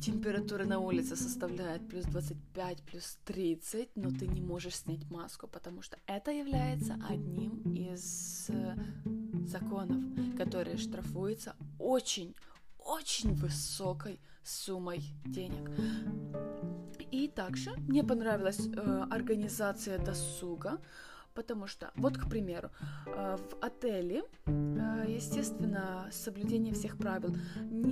Температура 0.00 0.64
на 0.64 0.78
улице 0.80 1.16
составляет 1.16 1.86
плюс 1.88 2.04
25, 2.06 2.82
плюс 2.82 3.18
30, 3.24 3.96
но 3.96 4.10
ты 4.10 4.26
не 4.26 4.40
можешь 4.40 4.76
снять 4.76 5.08
маску, 5.10 5.46
потому 5.46 5.82
что 5.82 5.98
это 6.06 6.30
является 6.30 6.98
одним 7.08 7.74
из 7.74 8.48
э, 8.48 8.76
законов, 9.46 10.02
которые 10.36 10.76
штрафуются 10.76 11.56
очень, 11.78 12.34
очень 12.78 13.34
высокой 13.34 14.20
суммой 14.42 15.02
денег. 15.24 15.70
И 17.16 17.28
также 17.28 17.70
мне 17.88 18.04
понравилась 18.04 18.60
э, 18.66 19.06
организация 19.10 19.98
досуга, 19.98 20.78
потому 21.32 21.66
что, 21.66 21.90
вот, 21.94 22.18
к 22.18 22.28
примеру, 22.28 22.70
э, 23.06 23.36
в 23.38 23.64
отеле, 23.64 24.22
э, 24.44 25.04
естественно, 25.08 26.10
соблюдение 26.12 26.74
всех 26.74 26.98
правил, 26.98 27.34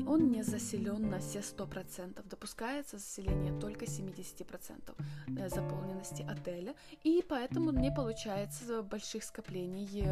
он 0.07 0.31
не 0.31 0.43
заселен 0.43 1.09
на 1.09 1.21
все 1.21 1.38
100%, 1.38 2.23
допускается 2.28 2.99
заселение 2.99 3.59
только 3.59 3.87
70% 3.87 4.95
э, 5.38 5.49
заполненности 5.49 6.23
отеля, 6.28 6.75
и 7.02 7.25
поэтому 7.26 7.73
не 7.73 7.90
получается 7.90 8.83
больших 8.83 9.25
скоплений 9.25 10.07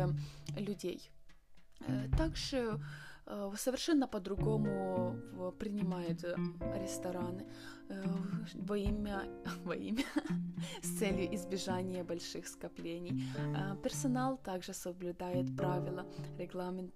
людей. 0.57 1.11
Также 2.17 2.81
совершенно 3.57 4.09
по-другому 4.09 5.17
принимают 5.59 6.23
рестораны. 6.75 7.47
Э, 7.93 8.05
во 8.55 8.77
имя, 8.77 9.23
во 9.65 9.75
имя 9.75 10.05
с 10.83 10.99
целью 10.99 11.35
избежания 11.35 12.05
больших 12.05 12.47
скоплений. 12.47 13.23
Э, 13.37 13.77
персонал 13.83 14.39
также 14.39 14.73
соблюдает 14.73 15.57
правила, 15.57 16.07
регламент, 16.39 16.95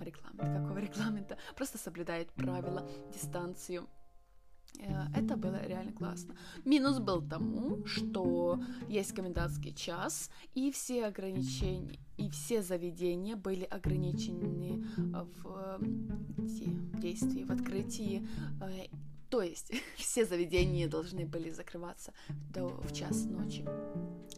регламент, 0.00 0.62
какого 0.62 0.78
регламента, 0.78 1.36
просто 1.56 1.78
соблюдает 1.78 2.32
правила, 2.32 2.88
дистанцию. 3.12 3.88
Э, 4.78 5.06
это 5.14 5.36
было 5.36 5.64
реально 5.66 5.92
классно. 5.92 6.34
Минус 6.64 6.98
был 6.98 7.22
тому, 7.22 7.84
что 7.86 8.60
есть 8.88 9.12
комендантский 9.12 9.74
час, 9.74 10.30
и 10.54 10.70
все 10.70 11.06
ограничения, 11.06 11.98
и 12.16 12.28
все 12.30 12.62
заведения 12.62 13.36
были 13.36 13.64
ограничены 13.64 14.84
в 15.42 15.78
действии, 17.00 17.44
в 17.44 17.50
открытии 17.50 18.26
то 19.30 19.42
есть 19.42 19.72
все 19.96 20.24
заведения 20.24 20.88
должны 20.88 21.26
были 21.26 21.50
закрываться 21.50 22.12
до, 22.54 22.66
в 22.66 22.92
час 22.92 23.24
ночи. 23.24 23.64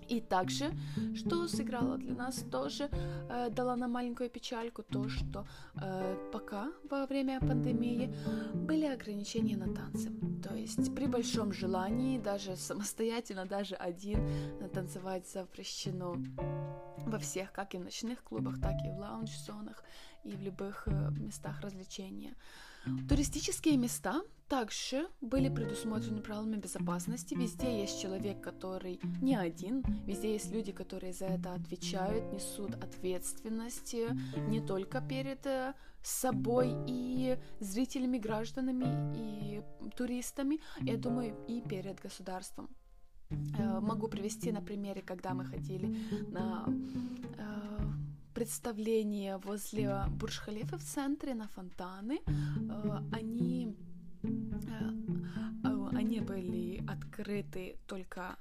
И 0.08 0.20
также, 0.20 0.72
что 1.14 1.46
сыграло 1.46 1.96
для 1.96 2.14
нас 2.14 2.44
тоже, 2.50 2.88
э, 3.28 3.50
дала 3.50 3.76
нам 3.76 3.92
маленькую 3.92 4.28
печальку, 4.28 4.82
то, 4.82 5.08
что 5.08 5.46
э, 5.80 6.30
пока 6.32 6.72
во 6.90 7.06
время 7.06 7.38
пандемии 7.40 8.12
были 8.54 8.86
ограничения 8.86 9.56
на 9.56 9.72
танцы. 9.72 10.10
То 10.42 10.54
есть 10.54 10.94
при 10.96 11.06
большом 11.06 11.52
желании, 11.52 12.18
даже 12.18 12.56
самостоятельно, 12.56 13.46
даже 13.46 13.76
один, 13.76 14.28
танцевать 14.74 15.28
запрещено 15.28 16.16
во 17.06 17.18
всех, 17.18 17.52
как 17.52 17.74
и 17.74 17.78
в 17.78 17.84
ночных 17.84 18.22
клубах, 18.24 18.60
так 18.60 18.74
и 18.84 18.90
в 18.90 18.98
лаунж-зонах 18.98 19.84
и 20.24 20.34
в 20.34 20.40
любых 20.42 20.84
э, 20.86 21.10
местах 21.12 21.60
развлечения. 21.60 22.34
Туристические 23.08 23.76
места 23.76 24.22
также 24.48 25.08
были 25.20 25.48
предусмотрены 25.48 26.20
правилами 26.20 26.56
безопасности. 26.56 27.34
Везде 27.34 27.82
есть 27.82 28.02
человек, 28.02 28.40
который 28.40 29.00
не 29.22 29.36
один. 29.36 29.82
Везде 30.06 30.32
есть 30.32 30.50
люди, 30.50 30.72
которые 30.72 31.12
за 31.12 31.26
это 31.26 31.54
отвечают, 31.54 32.32
несут 32.32 32.74
ответственность 32.74 33.94
не 34.48 34.60
только 34.60 35.00
перед 35.00 35.46
э, 35.46 35.74
собой 36.02 36.74
и 36.88 37.38
зрителями, 37.60 38.18
гражданами 38.18 38.86
и 39.16 39.62
туристами, 39.96 40.58
я 40.80 40.96
думаю, 40.96 41.36
и 41.46 41.60
перед 41.60 42.00
государством. 42.00 42.68
Э, 43.30 43.80
могу 43.80 44.08
привести 44.08 44.50
на 44.52 44.60
примере, 44.60 45.02
когда 45.02 45.34
мы 45.34 45.44
ходили 45.44 45.96
на 46.28 46.66
э, 47.38 47.70
представление 48.40 49.36
возле 49.36 50.04
Бурж-Халифа 50.18 50.78
в 50.78 50.82
центре 50.82 51.34
на 51.34 51.46
фонтаны. 51.48 52.20
Э, 52.26 52.98
они, 53.12 53.76
они 55.92 56.20
были 56.20 56.82
открыты 56.88 57.76
только 57.86 58.38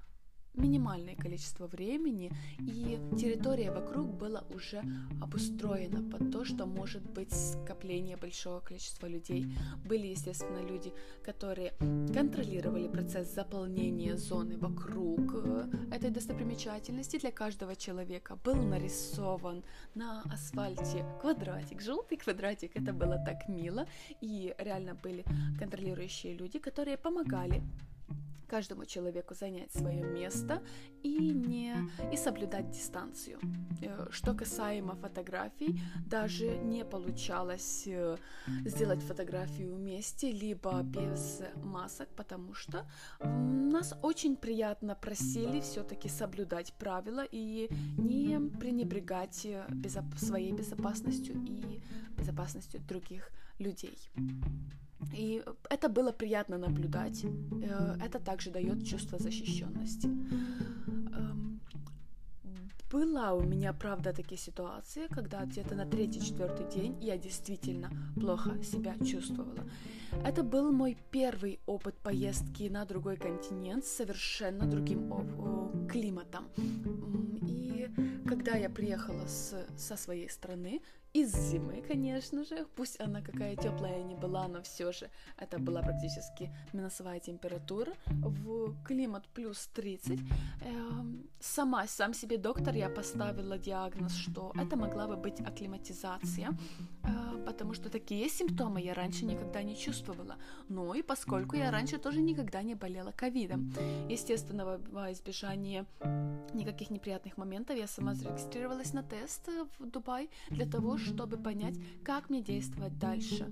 минимальное 0.53 1.15
количество 1.15 1.67
времени, 1.67 2.31
и 2.59 2.99
территория 3.17 3.71
вокруг 3.71 4.13
была 4.17 4.43
уже 4.49 4.83
обустроена 5.21 6.03
под 6.09 6.31
то, 6.31 6.45
что 6.45 6.65
может 6.65 7.03
быть 7.11 7.31
скопление 7.33 8.17
большого 8.17 8.59
количества 8.59 9.07
людей. 9.07 9.45
Были, 9.85 10.07
естественно, 10.07 10.59
люди, 10.59 10.93
которые 11.23 11.73
контролировали 12.13 12.87
процесс 12.87 13.33
заполнения 13.33 14.17
зоны 14.17 14.57
вокруг 14.57 15.19
э, 15.33 15.67
этой 15.91 16.09
достопримечательности. 16.09 17.19
Для 17.19 17.31
каждого 17.31 17.75
человека 17.75 18.35
был 18.43 18.55
нарисован 18.55 19.63
на 19.95 20.23
асфальте 20.23 21.05
квадратик, 21.21 21.81
желтый 21.81 22.17
квадратик. 22.17 22.75
Это 22.75 22.93
было 22.93 23.17
так 23.25 23.47
мило, 23.47 23.85
и 24.21 24.53
реально 24.57 24.95
были 24.95 25.23
контролирующие 25.59 26.35
люди, 26.35 26.59
которые 26.59 26.97
помогали 26.97 27.61
каждому 28.49 28.85
человеку 28.85 29.35
занять 29.35 29.71
свое 29.71 30.03
место 30.03 30.61
и 31.03 31.17
не 31.17 31.75
и 32.11 32.17
соблюдать 32.17 32.71
дистанцию. 32.71 33.39
Э, 33.81 34.07
что 34.11 34.33
касаемо 34.33 34.95
фотографий, 34.95 35.79
даже 36.07 36.57
не 36.57 36.83
получалось 36.85 37.83
э, 37.87 38.17
сделать 38.65 39.01
фотографию 39.01 39.75
вместе, 39.75 40.31
либо 40.31 40.81
без 40.83 41.41
масок, 41.63 42.09
потому 42.15 42.53
что 42.53 42.85
нас 43.23 43.93
очень 44.01 44.35
приятно 44.35 44.95
просили 44.95 45.59
все-таки 45.61 46.09
соблюдать 46.09 46.73
правила 46.73 47.25
и 47.31 47.69
не 47.97 48.39
пренебрегать 48.39 49.45
э, 49.45 49.65
безоп- 49.69 50.17
своей 50.17 50.51
безопасностью 50.51 51.35
и 51.47 51.81
безопасностью 52.17 52.81
других 52.81 53.31
людей. 53.59 53.97
И 55.13 55.43
это 55.69 55.89
было 55.89 56.11
приятно 56.11 56.57
наблюдать. 56.57 57.23
Э, 57.23 57.95
это 58.05 58.19
также 58.19 58.51
дает 58.51 58.85
чувство 58.85 59.17
защищенности. 59.17 60.07
Эм, 60.07 61.61
была 62.91 63.33
у 63.33 63.41
меня, 63.41 63.73
правда, 63.73 64.13
такие 64.13 64.37
ситуации, 64.37 65.07
когда 65.09 65.45
где-то 65.45 65.75
на 65.75 65.85
третий-четвертый 65.85 66.67
день 66.69 66.97
я 67.01 67.17
действительно 67.17 67.89
плохо 68.15 68.61
себя 68.63 68.95
чувствовала. 69.05 69.63
Это 70.25 70.43
был 70.43 70.71
мой 70.71 70.97
первый 71.11 71.59
опыт 71.65 71.95
поездки 71.99 72.69
на 72.69 72.85
другой 72.85 73.17
континент 73.17 73.85
с 73.85 73.91
совершенно 73.91 74.65
другим 74.65 75.87
климатом. 75.87 76.45
И 77.47 77.89
когда 78.27 78.55
я 78.57 78.69
приехала 78.69 79.27
с, 79.27 79.55
со 79.77 79.95
своей 79.95 80.29
страны, 80.29 80.81
из 81.21 81.35
зимы, 81.35 81.83
конечно 81.87 82.43
же, 82.43 82.65
пусть 82.75 83.01
она 83.01 83.21
какая 83.21 83.55
теплая 83.55 84.03
не 84.03 84.15
была, 84.15 84.47
но 84.47 84.61
все 84.61 84.91
же 84.91 85.09
это 85.37 85.59
была 85.59 85.81
практически 85.81 86.49
минусовая 86.73 87.19
температура, 87.19 87.93
в 88.07 88.73
климат 88.85 89.27
плюс 89.33 89.67
30. 89.73 90.19
Эм, 90.61 91.29
сама, 91.39 91.87
сам 91.87 92.13
себе 92.13 92.37
доктор 92.37 92.75
я 92.75 92.89
поставила 92.89 93.57
диагноз, 93.57 94.15
что 94.15 94.51
это 94.55 94.75
могла 94.75 95.07
бы 95.07 95.15
быть 95.15 95.41
акклиматизация, 95.41 96.57
э, 97.03 97.45
потому 97.45 97.73
что 97.73 97.89
такие 97.89 98.29
симптомы 98.29 98.81
я 98.81 98.93
раньше 98.93 99.25
никогда 99.25 99.63
не 99.63 99.75
чувствовала. 99.75 100.35
Ну 100.69 100.93
и 100.93 101.01
поскольку 101.01 101.55
я 101.55 101.71
раньше 101.71 101.97
тоже 101.97 102.21
никогда 102.21 102.63
не 102.63 102.75
болела 102.75 103.11
ковидом. 103.11 103.73
Естественно, 104.09 104.79
во 104.91 105.11
избежание 105.11 105.85
никаких 106.53 106.91
неприятных 106.91 107.37
моментов 107.37 107.77
я 107.77 107.87
сама 107.87 108.13
зарегистрировалась 108.13 108.93
на 108.93 109.03
тест 109.03 109.49
в 109.79 109.85
Дубай 109.85 110.29
для 110.49 110.65
того, 110.65 110.97
чтобы 110.97 111.08
понять, 111.37 111.75
как 112.03 112.29
мне 112.29 112.41
действовать 112.41 112.97
дальше. 112.99 113.51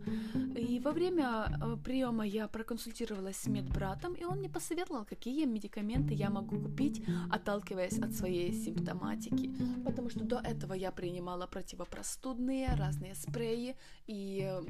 И 0.56 0.80
во 0.80 0.92
время 0.92 1.46
э, 1.62 1.78
приема 1.84 2.26
я 2.26 2.48
проконсультировалась 2.48 3.38
с 3.38 3.48
медбратом, 3.48 4.14
и 4.14 4.24
он 4.24 4.40
мне 4.40 4.50
посоветовал, 4.50 5.06
какие 5.06 5.46
медикаменты 5.46 6.14
я 6.14 6.30
могу 6.30 6.60
купить, 6.60 7.04
отталкиваясь 7.30 8.00
от 8.00 8.14
своей 8.14 8.54
симптоматики. 8.54 9.52
Потому 9.86 10.10
что 10.10 10.24
до 10.24 10.38
этого 10.38 10.74
я 10.74 10.92
принимала 10.92 11.48
противопростудные, 11.48 12.76
разные 12.76 13.16
спреи, 13.16 13.76
и 14.08 14.42
э, 14.44 14.62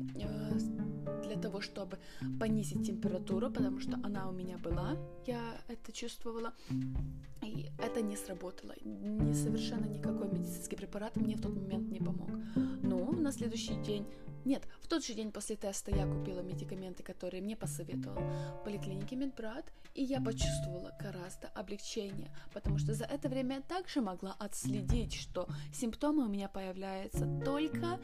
для 1.23 1.36
того, 1.36 1.62
чтобы 1.62 1.97
понизить 2.39 2.88
температуру, 2.88 3.52
потому 3.52 3.80
что 3.80 4.00
она 4.04 4.30
у 4.30 4.32
меня 4.32 4.58
была, 4.58 4.97
я 5.28 5.62
это 5.68 5.92
чувствовала, 5.92 6.54
и 7.42 7.70
это 7.78 8.02
не 8.02 8.16
сработало. 8.16 8.74
Не 8.84 9.34
совершенно 9.34 9.86
никакой 9.86 10.30
медицинский 10.30 10.76
препарат 10.76 11.16
мне 11.18 11.36
в 11.36 11.42
тот 11.42 11.54
момент 11.54 11.90
не 11.92 12.00
помог. 12.00 12.30
Но 12.56 13.12
на 13.12 13.32
следующий 13.32 13.76
день, 13.84 14.08
нет, 14.46 14.63
в 14.82 14.88
тот 14.88 15.06
же 15.06 15.13
день 15.13 15.32
после 15.32 15.56
теста 15.56 15.92
я 15.92 16.08
купила 16.08 16.40
медикаменты, 16.40 17.04
которые 17.04 17.42
мне 17.42 17.58
посоветовал 17.58 18.22
в 18.22 18.63
поликлинике 18.63 19.16
медбрат, 19.16 19.72
и 19.94 20.04
я 20.04 20.22
почувствовала 20.22 20.96
гораздо 21.00 21.48
облегчение, 21.50 22.32
потому 22.54 22.78
что 22.78 22.94
за 22.94 23.06
это 23.06 23.28
время 23.30 23.58
я 23.58 23.62
также 23.62 24.02
могла 24.02 24.34
отследить, 24.40 25.13
что 25.13 25.48
симптомы 25.74 26.26
у 26.26 26.30
меня 26.30 26.48
появляются 26.48 27.28
только 27.44 28.00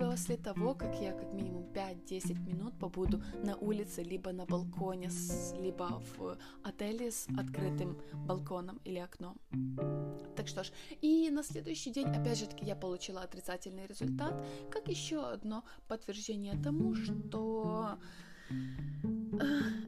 после 0.00 0.38
того, 0.38 0.74
как 0.74 0.94
я 1.00 1.12
как 1.12 1.32
минимум 1.34 1.64
5-10 1.74 2.40
минут 2.48 2.78
побуду 2.78 3.22
на 3.44 3.54
улице, 3.56 4.02
либо 4.02 4.32
на 4.32 4.46
балконе, 4.46 5.10
либо 5.60 6.02
в 6.16 6.38
отеле 6.64 7.10
с 7.10 7.28
открытым 7.38 7.98
балконом 8.26 8.80
или 8.84 8.98
окном. 8.98 9.36
Так 10.36 10.48
что 10.48 10.64
ж, 10.64 10.72
и 11.02 11.28
на 11.30 11.42
следующий 11.42 11.90
день, 11.90 12.06
опять 12.06 12.38
же 12.38 12.46
таки, 12.46 12.64
я 12.64 12.76
получила 12.76 13.20
отрицательный 13.20 13.86
результат, 13.86 14.42
как 14.70 14.88
еще 14.88 15.22
одно 15.22 15.64
подтверждение 15.86 16.56
тому, 16.62 16.94
что 16.94 17.98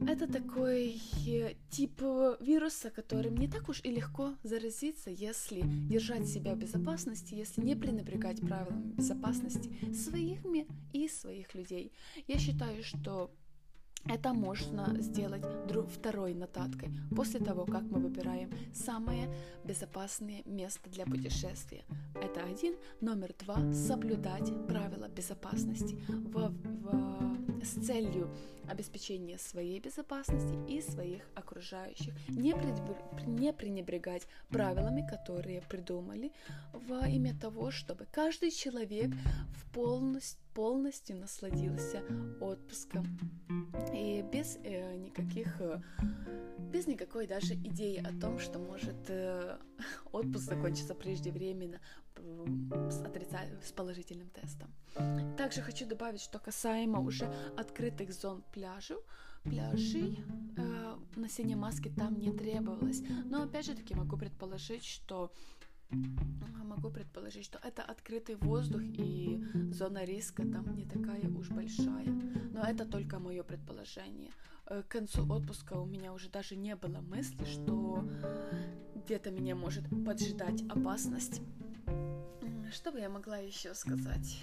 это 0.07 0.31
такой 0.31 1.01
э, 1.27 1.53
тип 1.69 2.01
вируса, 2.39 2.89
которым 2.89 3.35
не 3.37 3.47
так 3.47 3.69
уж 3.69 3.81
и 3.83 3.91
легко 3.91 4.33
заразиться, 4.43 5.09
если 5.09 5.61
держать 5.89 6.27
себя 6.27 6.53
в 6.53 6.59
безопасности, 6.59 7.33
если 7.33 7.61
не 7.61 7.75
пренебрегать 7.75 8.41
правилами 8.41 8.93
безопасности 8.93 9.69
своими 9.93 10.67
и 10.93 11.07
своих 11.07 11.55
людей. 11.55 11.91
Я 12.27 12.37
считаю, 12.37 12.83
что 12.83 13.31
это 14.05 14.33
можно 14.33 15.01
сделать 15.01 15.43
второй 15.93 16.33
нотаткой 16.33 16.89
после 17.15 17.39
того, 17.39 17.65
как 17.65 17.83
мы 17.83 17.99
выбираем 17.99 18.51
самое 18.73 19.33
безопасное 19.63 20.41
место 20.45 20.89
для 20.89 21.05
путешествия. 21.05 21.85
Это 22.21 22.43
один. 22.43 22.75
Номер 22.99 23.33
два– 23.39 23.73
соблюдать 23.73 24.51
правила 24.67 25.07
безопасности 25.07 25.95
в, 26.09 26.51
в, 26.51 27.63
с 27.63 27.85
целью 27.85 28.29
обеспечения 28.67 29.37
своей 29.37 29.79
безопасности 29.79 30.57
и 30.67 30.81
своих 30.81 31.23
окружающих. 31.35 32.13
Не, 32.29 32.53
не 33.25 33.53
пренебрегать 33.53 34.27
правилами, 34.49 35.07
которые 35.07 35.61
придумали 35.61 36.31
во 36.73 37.07
имя 37.07 37.35
того, 37.39 37.71
чтобы 37.71 38.05
каждый 38.11 38.51
человек 38.51 39.11
в 39.55 39.71
полностью 39.73 40.43
полностью 40.53 41.17
насладился 41.17 42.03
отпуском 42.39 43.05
и 43.91 44.23
без 44.31 44.57
э, 44.63 44.95
никаких 44.97 45.59
э, 45.59 45.81
без 46.59 46.87
никакой 46.87 47.27
даже 47.27 47.53
идеи 47.53 47.97
о 47.97 48.19
том, 48.19 48.39
что 48.39 48.59
может 48.59 49.09
э, 49.09 49.57
отпуск 50.11 50.43
закончиться 50.45 50.95
преждевременно 50.95 51.79
с, 52.89 53.01
отрицатель... 53.01 53.57
с 53.63 53.71
положительным 53.71 54.29
тестом. 54.29 54.73
Также 55.37 55.61
хочу 55.61 55.85
добавить, 55.85 56.21
что 56.21 56.39
касаемо 56.39 56.99
уже 56.99 57.33
открытых 57.57 58.13
зон 58.13 58.43
пляжу, 58.53 59.03
пляжей, 59.43 60.19
э, 60.57 60.95
носение 61.15 61.57
маски 61.57 61.89
там 61.89 62.19
не 62.19 62.31
требовалось. 62.31 63.01
Но 63.25 63.43
опять 63.43 63.65
же 63.65 63.75
таки 63.75 63.95
могу 63.95 64.17
предположить, 64.17 64.85
что 64.85 65.31
могу 66.63 66.89
предположить, 66.89 67.45
что 67.45 67.59
это 67.59 67.83
открытый 67.83 68.35
воздух 68.35 68.81
и 68.81 69.43
зона 69.71 70.05
риска 70.05 70.43
там 70.43 70.75
не 70.75 70.85
такая 70.85 71.29
уж 71.29 71.49
большая. 71.49 72.07
Но 72.51 72.61
это 72.61 72.85
только 72.85 73.19
мое 73.19 73.43
предположение. 73.43 74.31
Э, 74.67 74.83
к 74.83 74.87
концу 74.87 75.31
отпуска 75.31 75.73
у 75.73 75.85
меня 75.85 76.13
уже 76.13 76.29
даже 76.29 76.55
не 76.55 76.75
было 76.75 77.01
мысли, 77.01 77.45
что 77.45 78.07
где-то 78.95 79.31
меня 79.31 79.55
может 79.55 79.83
поджидать 80.05 80.61
опасность. 80.69 81.41
Что 82.71 82.91
бы 82.91 82.99
я 82.99 83.09
могла 83.09 83.37
еще 83.37 83.73
сказать? 83.75 84.39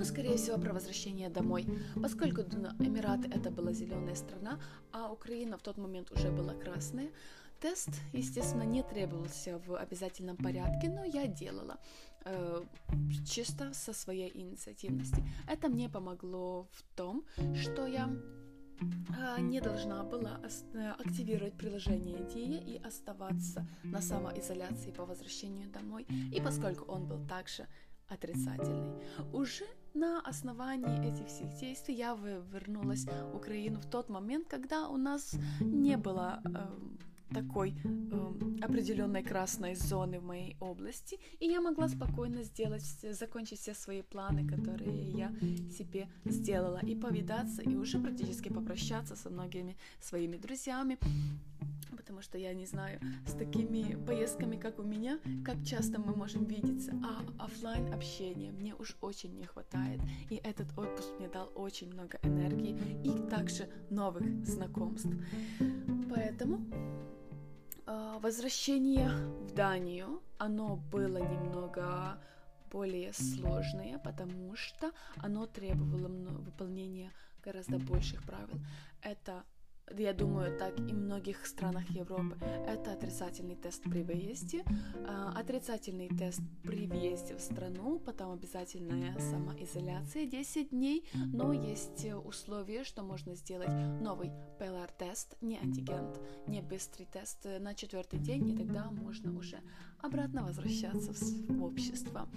Ну, 0.00 0.06
скорее 0.06 0.38
всего, 0.38 0.56
про 0.56 0.72
возвращение 0.72 1.28
домой. 1.28 1.66
Поскольку 2.02 2.40
Эмираты 2.40 3.28
это 3.28 3.50
была 3.50 3.74
зеленая 3.74 4.14
страна, 4.14 4.58
а 4.92 5.12
Украина 5.12 5.58
в 5.58 5.62
тот 5.62 5.76
момент 5.76 6.10
уже 6.10 6.30
была 6.30 6.54
красная, 6.54 7.10
тест, 7.60 7.90
естественно, 8.14 8.62
не 8.62 8.82
требовался 8.82 9.58
в 9.58 9.76
обязательном 9.76 10.38
порядке, 10.38 10.88
но 10.88 11.04
я 11.04 11.26
делала 11.26 11.76
э, 12.24 12.62
чисто 13.26 13.74
со 13.74 13.92
своей 13.92 14.30
инициативности. 14.34 15.22
Это 15.46 15.68
мне 15.68 15.90
помогло 15.90 16.66
в 16.72 16.82
том, 16.96 17.26
что 17.54 17.86
я 17.86 18.08
э, 18.08 19.40
не 19.42 19.60
должна 19.60 20.02
была 20.02 20.40
э, 20.72 20.92
активировать 20.92 21.58
приложение 21.58 22.26
Дия 22.34 22.58
и 22.58 22.82
оставаться 22.82 23.66
на 23.84 24.00
самоизоляции 24.00 24.92
по 24.92 25.04
возвращению 25.04 25.68
домой. 25.68 26.06
И 26.32 26.40
поскольку 26.40 26.90
он 26.90 27.06
был 27.06 27.26
также 27.26 27.66
отрицательный, 28.08 28.98
уже 29.32 29.66
на 29.94 30.20
основании 30.20 31.12
этих 31.12 31.26
всех 31.26 31.54
действий 31.54 31.94
я 31.94 32.16
вернулась 32.52 33.04
в 33.04 33.36
Украину 33.36 33.80
в 33.80 33.86
тот 33.86 34.08
момент, 34.08 34.48
когда 34.48 34.88
у 34.88 34.96
нас 34.96 35.34
не 35.60 35.96
было 35.96 36.40
э, 36.44 37.34
такой 37.34 37.74
э, 37.84 38.64
определенной 38.64 39.22
красной 39.22 39.74
зоны 39.74 40.20
в 40.20 40.24
моей 40.24 40.56
области, 40.60 41.18
и 41.40 41.46
я 41.46 41.60
могла 41.60 41.88
спокойно 41.88 42.42
сделать, 42.42 42.82
закончить 42.82 43.60
все 43.60 43.74
свои 43.74 44.02
планы, 44.02 44.46
которые 44.46 45.10
я 45.12 45.32
себе 45.70 46.08
сделала, 46.24 46.80
и 46.82 46.94
повидаться, 46.94 47.62
и 47.62 47.74
уже 47.74 47.98
практически 47.98 48.48
попрощаться 48.48 49.16
со 49.16 49.30
многими 49.30 49.76
своими 50.00 50.36
друзьями, 50.36 50.98
потому 52.10 52.22
что 52.22 52.38
я 52.38 52.54
не 52.54 52.66
знаю, 52.66 53.00
с 53.24 53.34
такими 53.34 53.94
поездками, 54.04 54.56
как 54.56 54.80
у 54.80 54.82
меня, 54.82 55.20
как 55.44 55.62
часто 55.64 56.00
мы 56.00 56.12
можем 56.12 56.44
видеться, 56.44 56.92
а 57.04 57.44
офлайн 57.44 57.94
общения 57.94 58.50
мне 58.50 58.74
уж 58.74 58.96
очень 59.00 59.36
не 59.36 59.44
хватает, 59.44 60.00
и 60.28 60.34
этот 60.42 60.76
отпуск 60.76 61.08
мне 61.18 61.28
дал 61.28 61.52
очень 61.54 61.92
много 61.92 62.18
энергии 62.24 62.76
и 63.04 63.30
также 63.30 63.68
новых 63.90 64.44
знакомств. 64.44 65.08
Поэтому 66.12 66.58
а, 67.86 68.18
возвращение 68.18 69.08
в 69.46 69.54
Данию, 69.54 70.20
оно 70.38 70.78
было 70.90 71.18
немного 71.18 72.20
более 72.72 73.12
сложное, 73.12 74.00
потому 74.00 74.56
что 74.56 74.90
оно 75.18 75.46
требовало 75.46 76.08
выполнения 76.08 77.12
гораздо 77.40 77.78
больших 77.78 78.24
правил. 78.24 78.58
Это 79.00 79.44
я 79.96 80.12
думаю, 80.12 80.56
так 80.58 80.78
и 80.78 80.92
в 80.92 80.98
многих 80.98 81.46
странах 81.46 81.88
Европы, 81.90 82.36
это 82.66 82.92
отрицательный 82.92 83.56
тест 83.56 83.82
при 83.84 84.02
выезде, 84.02 84.64
а, 85.06 85.32
отрицательный 85.36 86.08
тест 86.08 86.40
при 86.62 86.86
въезде 86.86 87.36
в 87.36 87.40
страну, 87.40 87.98
потом 87.98 88.32
обязательная 88.32 89.18
самоизоляция 89.18 90.26
10 90.26 90.70
дней, 90.70 91.08
но 91.14 91.52
есть 91.52 92.06
условие, 92.24 92.84
что 92.84 93.02
можно 93.02 93.34
сделать 93.34 93.72
новый 94.00 94.30
ПЛР-тест, 94.58 95.36
не 95.40 95.58
антиген, 95.58 96.14
не 96.46 96.62
быстрый 96.62 97.06
тест 97.06 97.46
на 97.58 97.74
четвертый 97.74 98.18
день, 98.18 98.48
и 98.48 98.56
тогда 98.56 98.90
можно 98.90 99.36
уже 99.36 99.60
обратно 100.00 100.44
возвращаться 100.44 101.12
в 101.12 101.62
общество. 101.62 102.28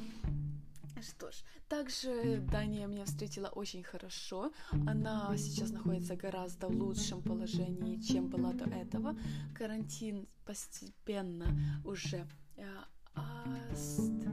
Что 1.03 1.31
ж, 1.31 1.43
также 1.67 2.37
Дания 2.51 2.87
меня 2.87 3.05
встретила 3.05 3.49
очень 3.49 3.83
хорошо. 3.83 4.51
Она 4.87 5.35
сейчас 5.37 5.71
находится 5.71 6.15
гораздо 6.15 6.67
в 6.67 6.75
лучшем 6.75 7.21
положении, 7.21 7.99
чем 7.99 8.29
была 8.29 8.53
до 8.53 8.69
этого. 8.69 9.17
Карантин 9.53 10.27
постепенно 10.45 11.81
уже 11.83 12.25
э, 12.55 12.63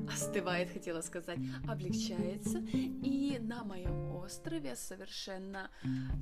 остывает, 0.08 0.70
хотела 0.70 1.00
сказать, 1.00 1.38
облегчается. 1.68 2.58
И 2.72 3.38
на 3.40 3.64
моем 3.64 4.12
острове 4.16 4.76
совершенно 4.76 5.70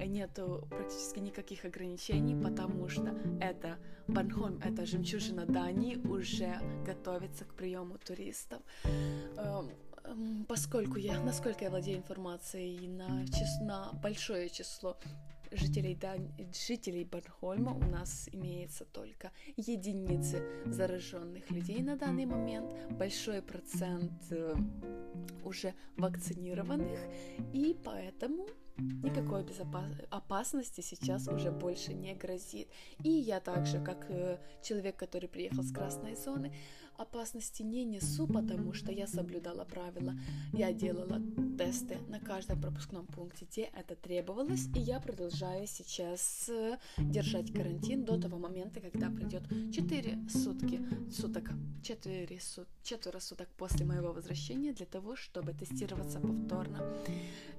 нету 0.06 0.66
практически 0.70 1.18
никаких 1.18 1.64
ограничений, 1.64 2.40
потому 2.40 2.88
что 2.88 3.14
это 3.40 3.78
Барнхольм, 4.06 4.61
это 4.64 4.87
жемчужина 4.87 5.46
Дании, 5.46 5.96
уже 5.96 6.58
готовится 6.87 7.44
к 7.44 7.54
приему 7.54 7.98
туристов. 7.98 8.62
Поскольку 10.48 10.98
я, 10.98 11.20
насколько 11.20 11.64
я 11.64 11.70
владею 11.70 11.98
информацией 11.98 12.88
на, 12.88 13.24
на 13.60 13.92
большое 13.92 14.48
число 14.48 14.96
жителей, 15.52 15.94
Дань, 15.94 16.30
жителей 16.52 17.04
Борнхольма 17.04 17.72
у 17.72 17.84
нас 17.90 18.28
имеется 18.32 18.84
только 18.84 19.32
единицы 19.56 20.42
зараженных 20.66 21.50
людей 21.50 21.82
на 21.82 21.96
данный 21.96 22.26
момент, 22.26 22.72
большой 22.90 23.42
процент 23.42 24.12
э, 24.30 24.54
уже 25.44 25.74
вакцинированных, 25.96 26.98
и 27.52 27.76
поэтому 27.84 28.46
никакой 28.78 29.44
безопас... 29.44 29.90
опасности 30.10 30.80
сейчас 30.80 31.28
уже 31.28 31.50
больше 31.50 31.94
не 31.94 32.14
грозит. 32.14 32.68
И 33.02 33.10
я 33.10 33.40
также, 33.40 33.82
как 33.82 34.06
э, 34.08 34.38
человек, 34.62 34.96
который 34.96 35.28
приехал 35.28 35.62
с 35.62 35.72
красной 35.72 36.14
зоны, 36.14 36.52
опасности 36.98 37.62
не 37.62 37.84
несу, 37.84 38.26
потому 38.26 38.74
что 38.74 38.92
я 38.92 39.06
соблюдала 39.06 39.64
правила. 39.64 40.14
Я 40.52 40.72
делала 40.72 41.20
тесты 41.56 41.98
на 42.08 42.20
каждом 42.20 42.61
пропускном 42.61 43.06
пункте, 43.06 43.46
где 43.50 43.62
это 43.62 43.94
требовалось, 43.94 44.66
и 44.74 44.80
я 44.80 45.00
продолжаю 45.00 45.66
сейчас 45.66 46.48
э, 46.48 46.78
держать 46.98 47.52
карантин 47.52 48.04
до 48.04 48.20
того 48.20 48.38
момента, 48.38 48.80
когда 48.80 49.11
придет 49.11 49.42
4 49.72 50.28
сутки, 50.28 50.80
суток, 51.11 51.50
4 51.82 52.40
сут, 52.40 52.66
четверо 52.82 53.20
суток 53.20 53.48
после 53.56 53.87
моего 53.87 54.12
возвращения 54.12 54.72
для 54.72 54.87
того, 54.87 55.16
чтобы 55.16 55.52
тестироваться 55.52 56.20
повторно. 56.20 56.78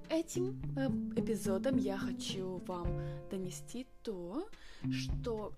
Этим 0.09 0.59
э, 0.75 0.87
эпизодом 1.19 1.77
я 1.77 1.97
хочу 1.97 2.61
вам 2.67 2.87
донести 3.31 3.87
то, 4.03 4.49
что 4.91 5.53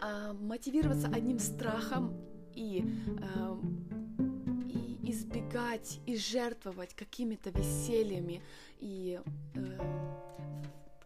э, 0.00 0.32
мотивироваться 0.32 1.08
одним 1.08 1.38
страхом 1.38 2.14
и, 2.58 2.84
э, 2.84 3.56
и 4.66 5.10
избегать 5.10 6.00
и 6.06 6.16
жертвовать 6.16 6.94
какими-то 6.94 7.50
весельями 7.50 8.42
и 8.80 9.20
э, 9.54 10.08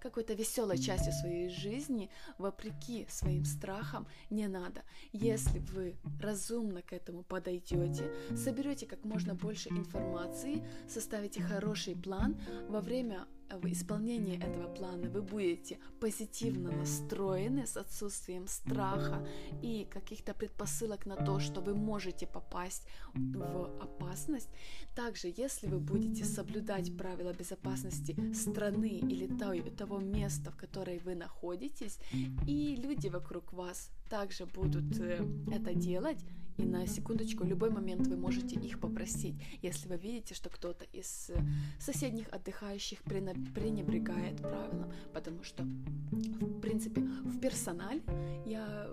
какой-то 0.01 0.33
веселой 0.35 0.79
частью 0.79 1.13
своей 1.13 1.49
жизни, 1.49 2.11
вопреки 2.39 3.07
своим 3.09 3.45
страхам, 3.45 4.07
не 4.31 4.49
надо. 4.49 4.83
Если 5.13 5.59
вы 5.59 5.95
разумно 6.21 6.83
к 6.83 6.93
этому 6.93 7.23
подойдете, 7.23 8.11
соберете 8.37 8.87
как 8.87 9.05
можно 9.05 9.35
больше 9.35 9.69
информации, 9.69 10.65
составите 10.89 11.41
хороший 11.43 11.95
план, 11.95 12.37
во 12.69 12.81
время 12.81 13.27
в 13.59 13.67
исполнении 13.67 14.37
этого 14.37 14.73
плана 14.75 15.11
вы 15.11 15.23
будете 15.23 15.79
позитивно 16.01 16.71
настроены 16.73 17.67
с 17.67 17.77
отсутствием 17.77 18.47
страха 18.47 19.27
и 19.63 19.87
каких-то 19.91 20.35
предпосылок 20.35 21.07
на 21.07 21.17
то, 21.17 21.41
что 21.41 21.61
вы 21.61 21.75
можете 21.75 22.27
попасть 22.27 22.87
в 23.15 23.65
опасность. 23.81 24.49
Также, 24.95 25.33
если 25.37 25.67
вы 25.67 25.79
будете 25.79 26.25
соблюдать 26.25 26.97
правила 26.97 27.33
безопасности 27.33 28.17
страны 28.35 28.89
или 28.89 29.27
того 29.71 29.99
места, 29.99 30.51
в 30.51 30.57
которой 30.57 30.99
вы 30.99 31.15
находитесь, 31.15 31.99
и 32.47 32.77
люди 32.77 33.09
вокруг 33.09 33.53
вас 33.53 33.91
также 34.13 34.45
будут 34.45 35.01
э, 35.01 35.27
это 35.51 35.75
делать, 35.75 36.19
и 36.59 36.65
на 36.65 36.87
секундочку, 36.87 37.45
в 37.45 37.49
любой 37.49 37.71
момент 37.71 38.07
вы 38.09 38.17
можете 38.19 38.57
их 38.57 38.79
попросить, 38.79 39.35
если 39.63 39.89
вы 39.89 39.97
видите, 39.97 40.35
что 40.35 40.51
кто-то 40.51 40.85
из 40.93 41.31
э, 41.31 41.41
соседних 41.81 42.29
отдыхающих 42.29 43.03
пренебрегает 43.05 44.37
правилам, 44.37 44.93
потому 45.15 45.43
что, 45.43 45.63
в 45.63 46.61
принципе, 46.61 47.01
в 47.01 47.41
персонале 47.41 48.03
я 48.45 48.91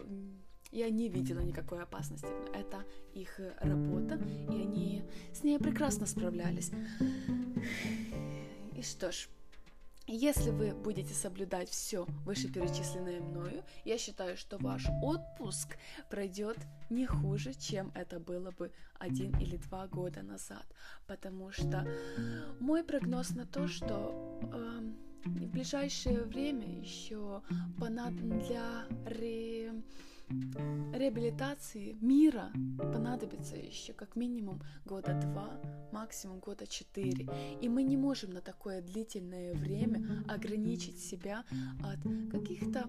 я 0.71 0.89
не 0.89 1.09
видела 1.09 1.39
никакой 1.39 1.81
опасности. 1.81 2.29
Это 2.53 2.85
их 3.13 3.41
работа, 3.59 4.21
и 4.49 4.53
они 4.53 5.03
с 5.33 5.43
ней 5.43 5.59
прекрасно 5.59 6.05
справлялись. 6.05 6.71
И 8.77 8.81
что 8.83 9.11
ж, 9.11 9.27
если 10.15 10.49
вы 10.49 10.73
будете 10.73 11.13
соблюдать 11.13 11.69
все 11.69 12.05
вышеперечисленное 12.25 13.21
мною, 13.21 13.63
я 13.85 13.97
считаю, 13.97 14.37
что 14.37 14.57
ваш 14.57 14.87
отпуск 15.03 15.77
пройдет 16.09 16.57
не 16.89 17.05
хуже, 17.05 17.53
чем 17.53 17.91
это 17.93 18.19
было 18.19 18.51
бы 18.51 18.71
один 18.97 19.37
или 19.39 19.57
два 19.57 19.87
года 19.87 20.21
назад. 20.23 20.65
Потому 21.07 21.51
что 21.51 21.87
мой 22.59 22.83
прогноз 22.83 23.31
на 23.31 23.45
то, 23.45 23.67
что 23.67 24.39
э, 24.51 24.91
в 25.25 25.47
ближайшее 25.47 26.23
время 26.23 26.67
еще 26.79 27.41
понадобится 27.79 28.87
для 29.05 29.73
реабилитации 30.93 31.97
мира 32.01 32.51
понадобится 32.77 33.55
еще 33.55 33.93
как 33.93 34.15
минимум 34.15 34.61
года 34.85 35.13
два, 35.13 35.59
максимум 35.91 36.39
года 36.39 36.67
четыре. 36.67 37.27
И 37.61 37.69
мы 37.69 37.83
не 37.83 37.97
можем 37.97 38.31
на 38.31 38.41
такое 38.41 38.81
длительное 38.81 39.53
время 39.53 40.23
ограничить 40.27 40.99
себя 40.99 41.45
от 41.83 41.99
каких-то 42.31 42.85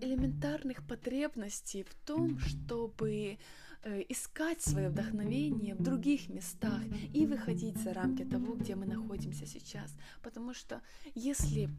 элементарных 0.00 0.86
потребностей 0.86 1.82
в 1.82 1.94
том, 2.06 2.38
чтобы 2.38 3.38
э, 3.82 4.02
искать 4.08 4.60
свое 4.60 4.88
вдохновение 4.88 5.74
в 5.74 5.82
других 5.82 6.28
местах 6.28 6.82
и 7.14 7.26
выходить 7.26 7.78
за 7.78 7.94
рамки 7.94 8.24
того, 8.24 8.54
где 8.54 8.74
мы 8.74 8.86
находимся 8.86 9.46
сейчас. 9.46 9.94
Потому 10.22 10.54
что 10.54 10.82
если 11.14 11.70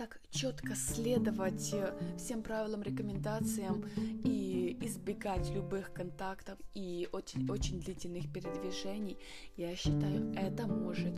так 0.00 0.18
четко 0.30 0.74
следовать 0.74 1.74
э, 1.74 1.92
всем 2.16 2.42
правилам, 2.42 2.82
рекомендациям 2.82 3.84
и 4.24 4.78
избегать 4.80 5.50
любых 5.50 5.92
контактов 5.92 6.58
и 6.72 7.06
очень, 7.12 7.46
очень 7.50 7.80
длительных 7.80 8.32
передвижений, 8.32 9.18
я 9.58 9.76
считаю, 9.76 10.32
это 10.36 10.66
может 10.66 11.12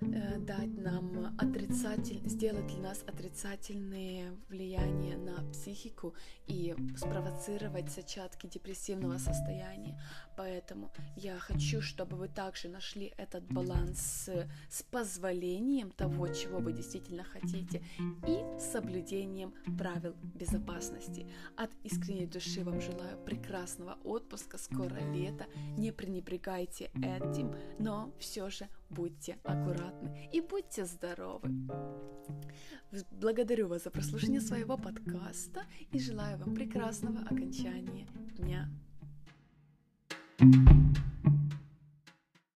дать 0.00 0.76
нам 0.78 1.36
отрицатель, 1.38 2.20
сделать 2.28 2.66
для 2.66 2.78
нас 2.78 3.04
отрицательные 3.06 4.36
влияния 4.48 5.16
на 5.16 5.44
психику 5.50 6.14
и 6.46 6.74
спровоцировать 6.96 7.90
зачатки 7.90 8.46
депрессивного 8.46 9.18
состояния. 9.18 10.00
Поэтому 10.36 10.90
я 11.16 11.38
хочу, 11.38 11.80
чтобы 11.82 12.16
вы 12.16 12.28
также 12.28 12.68
нашли 12.68 13.12
этот 13.16 13.44
баланс 13.52 14.00
с, 14.00 14.48
с 14.70 14.82
позволением 14.84 15.90
того, 15.90 16.28
чего 16.28 16.58
вы 16.58 16.72
действительно 16.72 17.24
хотите, 17.24 17.82
и 18.26 18.60
соблюдением 18.72 19.54
правил 19.78 20.14
безопасности. 20.34 21.26
От 21.56 21.70
искренней 21.82 22.26
души 22.26 22.64
вам 22.64 22.80
желаю 22.80 23.18
прекрасного 23.24 23.98
отпуска, 24.04 24.58
скоро 24.58 24.98
лето, 25.12 25.46
не 25.76 25.92
пренебрегайте 25.92 26.90
этим, 26.96 27.54
но 27.78 28.12
все 28.18 28.48
же 28.48 28.68
будьте 28.90 29.38
аккуратны 29.44 30.28
и 30.32 30.40
будьте 30.40 30.84
здоровы. 30.84 31.48
Благодарю 33.12 33.68
вас 33.68 33.84
за 33.84 33.90
прослушивание 33.90 34.40
своего 34.40 34.76
подкаста 34.76 35.62
и 35.92 35.98
желаю 35.98 36.38
вам 36.38 36.54
прекрасного 36.54 37.20
окончания 37.20 38.06
дня. 38.36 38.68
thank 40.38 40.96
you 40.96 41.09